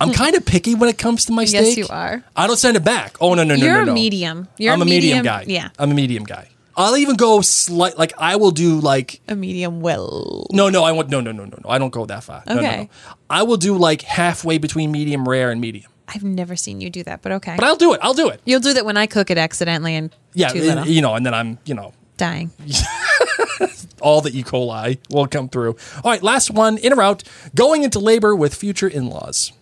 [0.00, 1.62] I'm kind of picky when it comes to my steak.
[1.62, 2.22] Yes, you are.
[2.34, 3.16] I don't send it back.
[3.20, 3.66] Oh no, no, no, no.
[3.66, 4.48] You're no, a medium.
[4.58, 5.44] You're I'm a medium- guy.
[5.46, 5.68] yeah.
[5.78, 6.48] I'm a medium guy.
[6.74, 7.98] I'll even go slight.
[7.98, 10.46] Like I will do like A medium well.
[10.52, 11.68] No, no, I want no, no, no, no, no.
[11.68, 12.42] I don't go that far.
[12.46, 12.76] No, no, Okay.
[12.84, 12.88] no.
[13.28, 15.90] I will do like halfway between medium rare and medium.
[16.08, 17.54] I've never seen you do that, but okay.
[17.56, 18.00] But I'll do it.
[18.02, 18.40] I'll do it.
[18.46, 20.86] You'll do that when I cook it accidentally and Yeah, too little.
[20.86, 22.50] you know, and then I'm, you know, dying.
[24.02, 24.42] all the E.
[24.42, 25.76] coli will come through.
[26.04, 27.22] All right, last one in or out.
[27.54, 29.52] Going into labor with future in-laws.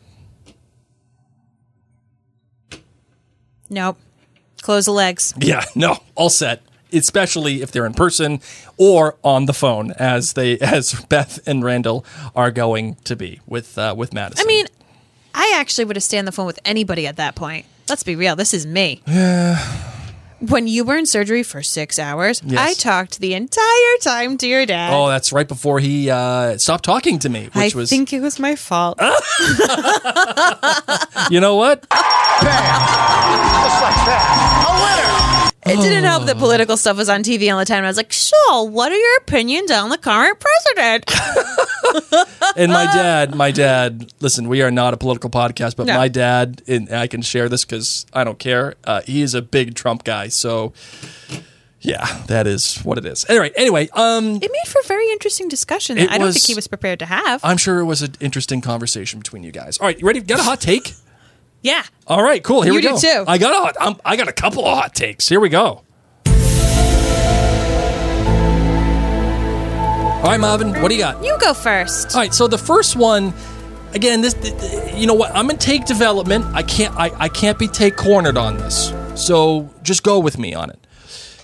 [3.69, 3.99] Nope.
[4.63, 5.33] Close the legs.
[5.39, 6.63] Yeah, no, all set.
[6.93, 8.41] Especially if they're in person
[8.77, 13.79] or on the phone, as they as Beth and Randall are going to be with
[13.79, 14.45] uh, with Madison.
[14.45, 14.67] I mean,
[15.33, 17.67] I actually would have stayed on the phone with anybody at that point.
[17.89, 18.35] Let's be real.
[18.35, 19.03] This is me.
[20.41, 22.59] When you were in surgery for six hours, Yes.
[22.59, 24.93] I talked the entire time to your dad.
[24.95, 28.21] oh, that's right before he uh, stopped talking to me, which I was think it
[28.21, 28.99] was my fault.
[31.31, 31.87] you know what?
[35.67, 37.85] It didn't help that political stuff was on TV all the time.
[37.85, 41.05] I was like, so what are your opinions on the current president?
[42.57, 44.13] and my dad, my dad.
[44.21, 45.97] Listen, we are not a political podcast, but No.
[45.97, 48.75] my dad, and I can share this because I don't care.
[48.85, 50.73] Uh, he is a big Trump guy, so
[51.83, 53.25] yeah, that is what it is.
[53.29, 56.37] Anyway, anyway, um, It made for a very interesting discussion that It I don't was-
[56.37, 57.41] think he was prepared to have.
[57.45, 59.79] I'm sure it was an interesting conversation between you guys.
[59.79, 60.21] All right, you ready?
[60.21, 60.95] Got a hot take?
[61.63, 61.83] Yeah.
[62.07, 62.63] All right, cool.
[62.63, 62.99] Here You we do go.
[62.99, 63.25] too.
[63.27, 63.77] I got a hot.
[63.81, 65.29] I'm, I got a couple of hot takes.
[65.29, 65.83] Here we go.
[70.21, 71.25] All right, Marvin, what do you got?
[71.25, 72.15] You go first.
[72.15, 73.33] All right, so the first one,
[73.95, 75.35] again, this, th- th- you know what?
[75.35, 76.45] I'm in take development.
[76.53, 78.93] I can't, I, I can't be take cornered on this.
[79.15, 80.87] So just go with me on it.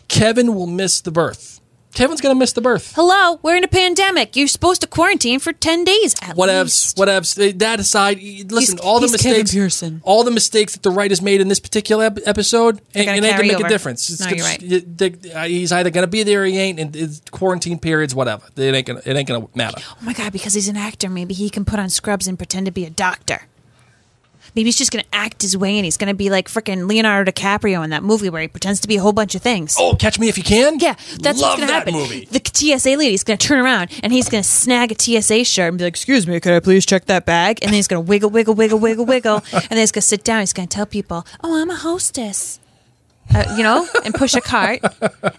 [0.08, 1.55] Kevin will miss the birth.
[1.96, 2.92] Kevin's gonna miss the birth.
[2.94, 4.36] Hello, we're in a pandemic.
[4.36, 6.96] You're supposed to quarantine for 10 days at Whatevs, least.
[6.98, 7.58] whatevs.
[7.58, 10.00] That aside, listen, He's- all the he's Kevin mistakes, Pearson.
[10.04, 13.14] all the mistakes that the writers made in this particular ep- episode, and, gonna it
[13.14, 13.66] ain't gonna carry make over.
[13.66, 14.10] a difference.
[14.10, 15.34] It's No, gonna- you're right.
[15.34, 18.42] uh, he's either gonna be there, or he ain't, and it's quarantine periods, whatever.
[18.56, 19.78] It ain't gonna, it ain't gonna matter.
[19.90, 22.66] Oh my god, because he's an actor, maybe he can put on scrubs and pretend
[22.66, 23.46] to be a doctor.
[24.56, 26.88] Maybe he's just going to act his way and he's going to be like freaking
[26.88, 29.76] Leonardo DiCaprio in that movie where he pretends to be a whole bunch of things.
[29.78, 30.78] Oh, Catch Me If You Can.
[30.80, 31.94] Yeah, that's Love what's going to that happen.
[31.94, 32.24] movie.
[32.24, 35.68] The TSA lady's going to turn around and he's going to snag a TSA shirt
[35.68, 38.02] and be like, "Excuse me, could I please check that bag?" And then he's going
[38.02, 40.40] to wiggle, wiggle, wiggle, wiggle, wiggle, and then he's going to sit down.
[40.40, 42.58] He's going to tell people, "Oh, I'm a hostess,"
[43.34, 44.80] uh, you know, and push a cart,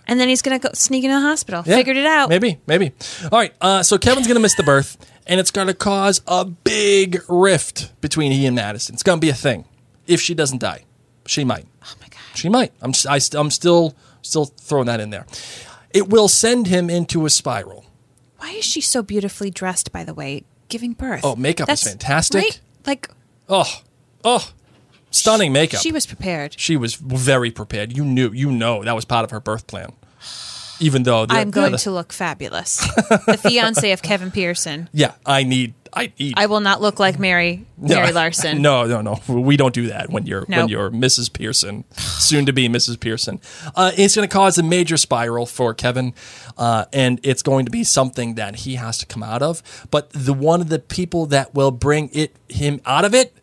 [0.07, 1.63] and then he's going to go sneak into the hospital.
[1.65, 2.29] Yeah, Figured it out.
[2.29, 2.91] Maybe, maybe.
[3.31, 3.53] All right.
[3.59, 4.97] Uh, so Kevin's gonna miss the birth,
[5.27, 8.93] and it's gonna cause a big rift between he and Madison.
[8.95, 9.65] It's gonna be a thing.
[10.07, 10.85] If she doesn't die,
[11.25, 11.65] she might.
[11.83, 12.19] Oh my god.
[12.35, 12.71] She might.
[12.81, 12.91] I'm.
[13.09, 15.25] I, st- I'm still still throwing that in there.
[15.93, 17.85] It will send him into a spiral.
[18.37, 19.91] Why is she so beautifully dressed?
[19.91, 21.21] By the way, giving birth.
[21.23, 22.41] Oh, makeup is fantastic.
[22.43, 22.61] Right?
[22.85, 23.09] Like
[23.49, 23.81] Oh,
[24.23, 24.51] oh,
[25.11, 25.81] stunning makeup.
[25.81, 26.55] she was prepared.
[26.59, 27.95] She was very prepared.
[27.95, 28.31] You knew.
[28.31, 29.93] You know that was part of her birth plan.
[30.79, 32.77] Even though I'm going to look fabulous.
[32.77, 34.89] the fiance of Kevin Pearson.
[34.93, 35.73] Yeah, I need.
[35.93, 36.33] I need.
[36.37, 38.61] I will not look like Mary Mary Larson.
[38.67, 39.19] No, no, no.
[39.27, 41.31] We don't do that when you're when you're Mrs.
[41.31, 42.99] Pearson, soon to be Mrs.
[42.99, 43.39] Pearson.
[43.75, 46.13] Uh, it's going to cause a major spiral for Kevin,
[46.57, 49.61] uh, and it's going to be something that he has to come out of.
[49.91, 53.33] But the one of the people that will bring it him out of it,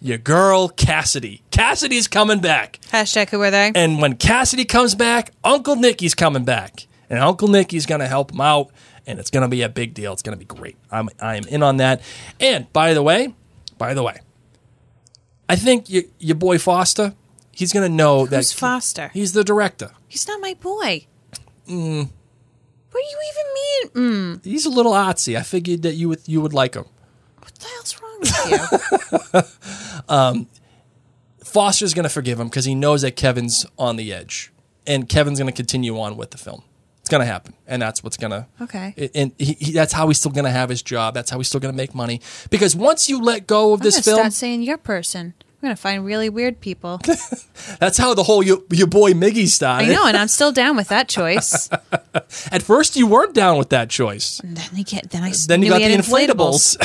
[0.00, 1.42] your girl Cassidy.
[1.50, 3.72] Cassidy's coming back, Hashtag who are they?
[3.74, 8.32] and when Cassidy comes back, Uncle Nicky's coming back, and Uncle Nicky's going to help
[8.32, 8.70] him out.
[9.06, 10.12] And it's going to be a big deal.
[10.12, 10.76] It's going to be great.
[10.90, 12.00] I'm I am in on that.
[12.38, 13.34] And by the way,
[13.78, 14.18] by the way,
[15.48, 17.14] I think your, your boy Foster,
[17.50, 19.10] he's going to know that Who's Foster?
[19.12, 19.92] he's the director.
[20.06, 21.06] He's not my boy.
[21.68, 22.08] Mm,
[22.90, 24.38] What do you even mean?
[24.38, 24.44] Mm.
[24.44, 25.36] he's a little artsy.
[25.36, 26.84] I figured that you would you would like him.
[27.40, 28.09] What the hell's wrong?
[30.08, 30.48] Um,
[31.44, 34.52] Foster's going to forgive him because he knows that Kevin's on the edge,
[34.86, 36.62] and Kevin's going to continue on with the film.
[37.00, 38.94] It's going to happen, and that's what's going to Okay.
[38.96, 41.14] It- and he, he, that's how he's still going to have his job.
[41.14, 42.20] That's how he's still going to make money.
[42.50, 45.34] Because once you let go of I'm this film, start saying your person.
[45.62, 47.02] I'm gonna find really weird people.
[47.80, 49.82] that's how the whole your, your boy Miggy style.
[49.84, 51.68] I know, and I'm still down with that choice.
[52.50, 54.40] At first, you weren't down with that choice.
[54.40, 56.78] And then he get then I Then you got the had inflatables,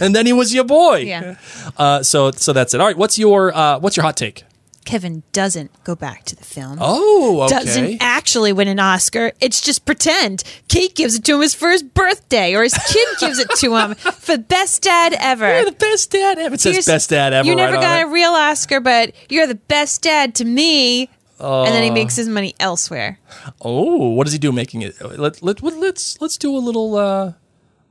[0.00, 1.00] and then he was your boy.
[1.00, 1.34] Yeah.
[1.76, 2.80] Uh, so so that's it.
[2.80, 2.96] All right.
[2.96, 4.44] What's your uh, what's your hot take?
[4.88, 6.78] Kevin doesn't go back to the film.
[6.80, 7.54] Oh, okay.
[7.58, 9.32] Doesn't actually win an Oscar.
[9.38, 10.42] It's just pretend.
[10.68, 13.94] Kate gives it to him his first birthday, or his kid gives it to him
[13.96, 15.46] for best dad ever.
[15.56, 16.54] You're the best dad ever.
[16.54, 17.46] It says Here's- best dad ever.
[17.46, 21.10] You never right got a real Oscar, but you're the best dad to me.
[21.38, 21.92] and then he Uh.
[21.92, 23.18] makes his money elsewhere.
[23.60, 24.94] Oh, what does he do making it?
[25.02, 27.32] Let, let, let, let's let's do a little uh,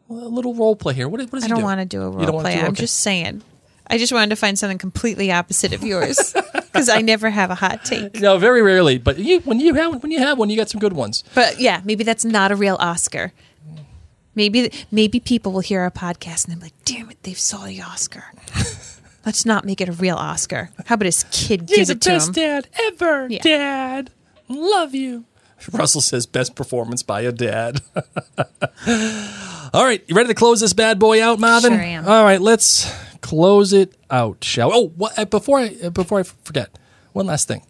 [0.10, 1.08] a little role play here.
[1.08, 1.64] What, what does I don't do?
[1.64, 2.56] want to do a role play.
[2.56, 3.44] do- I'm just saying.
[3.90, 6.34] I just wanted to find something completely opposite of yours
[6.78, 8.20] because I never have a hot take.
[8.20, 8.98] No, very rarely.
[8.98, 11.24] But you, when you have when you have one, you got some good ones.
[11.36, 13.34] But yeah, maybe that's not a real Oscar.
[14.36, 17.82] Maybe maybe people will hear our podcast and they're like, "Damn it, they've saw the
[17.82, 18.24] Oscar."
[19.26, 20.70] Let's not make it a real Oscar.
[20.86, 23.42] How about his kid You're gives the it to best dad ever, Yeah.
[23.42, 24.10] Dad.
[24.48, 25.26] Love you.
[25.74, 27.82] Russell says best performance by a dad.
[29.74, 31.74] All right, you ready to close this bad boy out, Marvin?
[31.74, 32.08] Sure am.
[32.08, 32.90] All right, let's
[33.28, 34.76] close it out, shall we?
[34.76, 36.70] Oh, what, uh, before I uh, before I forget,
[37.14, 37.62] one last thing.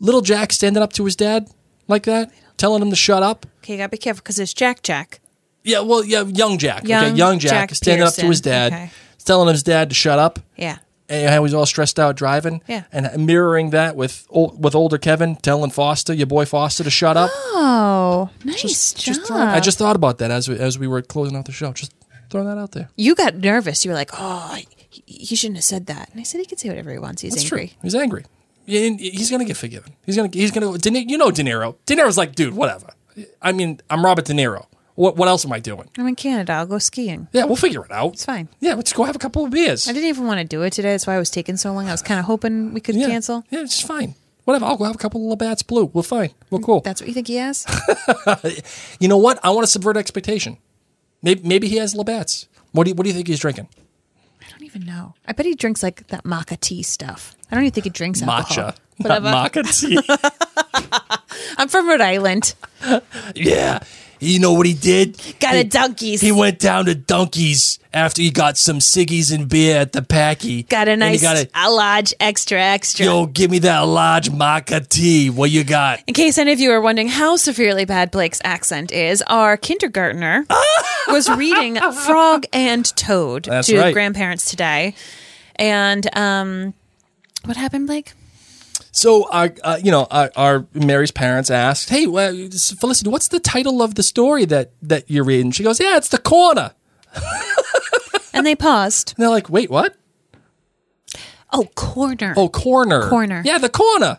[0.00, 1.48] Little Jack standing up to his dad
[1.88, 3.46] like that, telling him to shut up.
[3.58, 5.20] Okay, you gotta be careful because it's Jack Jack.
[5.62, 6.80] Yeah, well, yeah, young Jack.
[6.84, 8.90] okay, Young young Jack, Jack standing up to his dad, Okay.
[9.24, 10.38] telling his dad to shut up.
[10.56, 10.78] Yeah.
[11.08, 12.60] And how he's all stressed out driving.
[12.66, 12.84] Yeah.
[12.92, 17.30] And mirroring that with with older Kevin telling Foster, your boy Foster, to shut up.
[17.34, 19.14] Oh, nice job.
[19.14, 21.72] Just I just thought about that as we, as we were closing out the show.
[21.72, 21.92] Just
[22.30, 22.88] throwing that out there.
[22.96, 23.84] you got nervous.
[23.84, 24.56] You were like, "Oh,
[24.90, 27.22] he, he shouldn't have said that." And I said, "He can say whatever he wants.
[27.22, 27.76] He's That's angry." true.
[27.82, 28.24] He's angry.
[28.66, 29.92] And He's gonna get forgiven.
[30.06, 30.78] He's gonna he's gonna.
[30.78, 31.76] De you know De Niro.
[31.86, 32.86] De Niro's like, dude, whatever.
[33.42, 34.66] I mean, I'm Robert De Niro.
[34.94, 35.90] What what else am I doing?
[35.98, 36.52] I'm in Canada.
[36.52, 37.28] I'll go skiing.
[37.32, 38.12] Yeah, we'll figure it out.
[38.14, 38.48] It's fine.
[38.60, 39.86] Yeah, let's go have a couple of beers.
[39.88, 40.92] I didn't even want to do it today.
[40.92, 41.88] That's why I was taking so long.
[41.88, 43.08] I was kind of hoping we could Yeah.
[43.08, 43.44] cancel.
[43.50, 44.14] Yeah, it's fine.
[44.44, 44.66] Whatever.
[44.66, 45.86] I'll go have a couple of Labatt's Blue.
[45.86, 46.30] We're fine.
[46.50, 46.80] We're cool.
[46.80, 47.66] That's what you think he has?
[49.00, 49.40] You know what?
[49.42, 50.56] I want to subvert expectation.
[51.24, 52.46] Maybe, maybe he has Labatt's.
[52.72, 53.66] What do you, what do you think he's drinking?
[54.42, 55.14] I don't even know.
[55.26, 57.34] I bet he drinks like that maca tea stuff.
[57.50, 58.44] I don't even think he drinks alcohol.
[58.72, 59.28] Matcha, not Whatever.
[59.30, 59.98] maca tea.
[61.58, 62.54] I'm from Rhode Island.
[63.34, 63.80] yeah,
[64.24, 65.20] You know what he did?
[65.40, 66.20] Got he, a donkeys.
[66.20, 70.64] He went down to Dunkies after he got some ciggies and beer at the Packy.
[70.64, 73.04] got a nice, got a, a large, extra, extra.
[73.06, 75.30] Yo, give me that large maca tea.
[75.30, 76.02] What you got?
[76.06, 80.46] In case any of you are wondering how severely bad Blake's accent is, our kindergartner
[81.08, 83.92] was reading Frog and Toad That's to right.
[83.94, 84.94] grandparents today.
[85.56, 86.74] And um,
[87.44, 88.12] what happened, Blake?
[88.96, 92.32] So, our, uh, you know, our, our Mary's parents asked, "Hey, well,
[92.78, 96.08] Felicity, what's the title of the story that that you're reading?" She goes, "Yeah, it's
[96.08, 96.72] the corner."
[98.32, 99.14] And they paused.
[99.16, 99.96] And they're like, "Wait, what?"
[101.52, 102.34] Oh, corner.
[102.36, 103.08] Oh, corner.
[103.08, 103.42] Corner.
[103.44, 104.16] Yeah, the corner.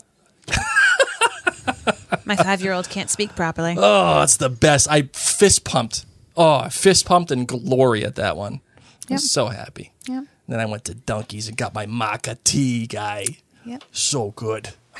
[2.25, 3.75] My five year old can't speak properly.
[3.77, 4.87] Oh, it's the best.
[4.89, 6.05] I fist pumped.
[6.35, 8.61] Oh, I fist pumped in glory at that one.
[8.77, 8.79] I
[9.09, 9.11] Yep.
[9.21, 9.93] was so happy.
[10.07, 10.23] Yep.
[10.47, 13.25] Then I went to Dunkie's and got my maca tea, guy.
[13.65, 13.83] Yep.
[13.91, 14.69] So good.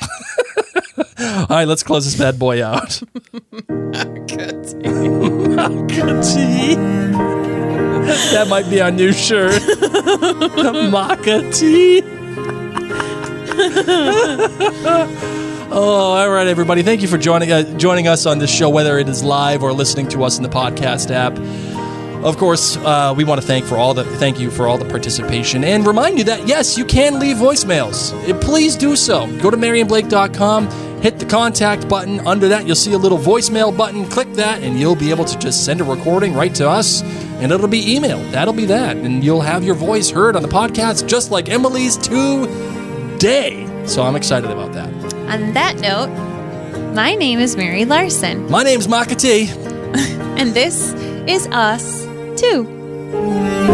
[1.18, 3.00] All right, let's close this bad boy out.
[3.96, 4.62] maca
[8.32, 9.62] that might be our new shirt.
[10.92, 12.02] maca tea.
[15.68, 16.82] Oh, all right, everybody.
[16.82, 19.72] Thank you for joining uh, joining us on this show, whether it is live or
[19.72, 21.36] listening to us in the podcast app.
[22.26, 24.84] Of course, uh, we want to thank for all the thank you for all the
[24.84, 28.12] participation and remind you that yes, you can leave voicemails.
[28.28, 29.28] Uh, Please do so.
[29.38, 30.68] Go to MaryandBlake.com,
[31.02, 32.18] hit the contact button.
[32.26, 34.04] Under that, you'll see a little voicemail button.
[34.06, 37.00] Click that, and you'll be able to just send a recording right to us,
[37.40, 38.28] and it'll be emailed.
[38.32, 41.96] That'll be that, and you'll have your voice heard on the podcast, just like Emily's
[41.96, 43.84] today.
[43.86, 44.92] So I'm excited about that.
[45.30, 46.08] On that note,
[46.92, 49.46] my name is Mary Larson, My name's Makati.
[50.40, 50.92] and this
[51.28, 52.05] is Us
[52.36, 53.65] Too.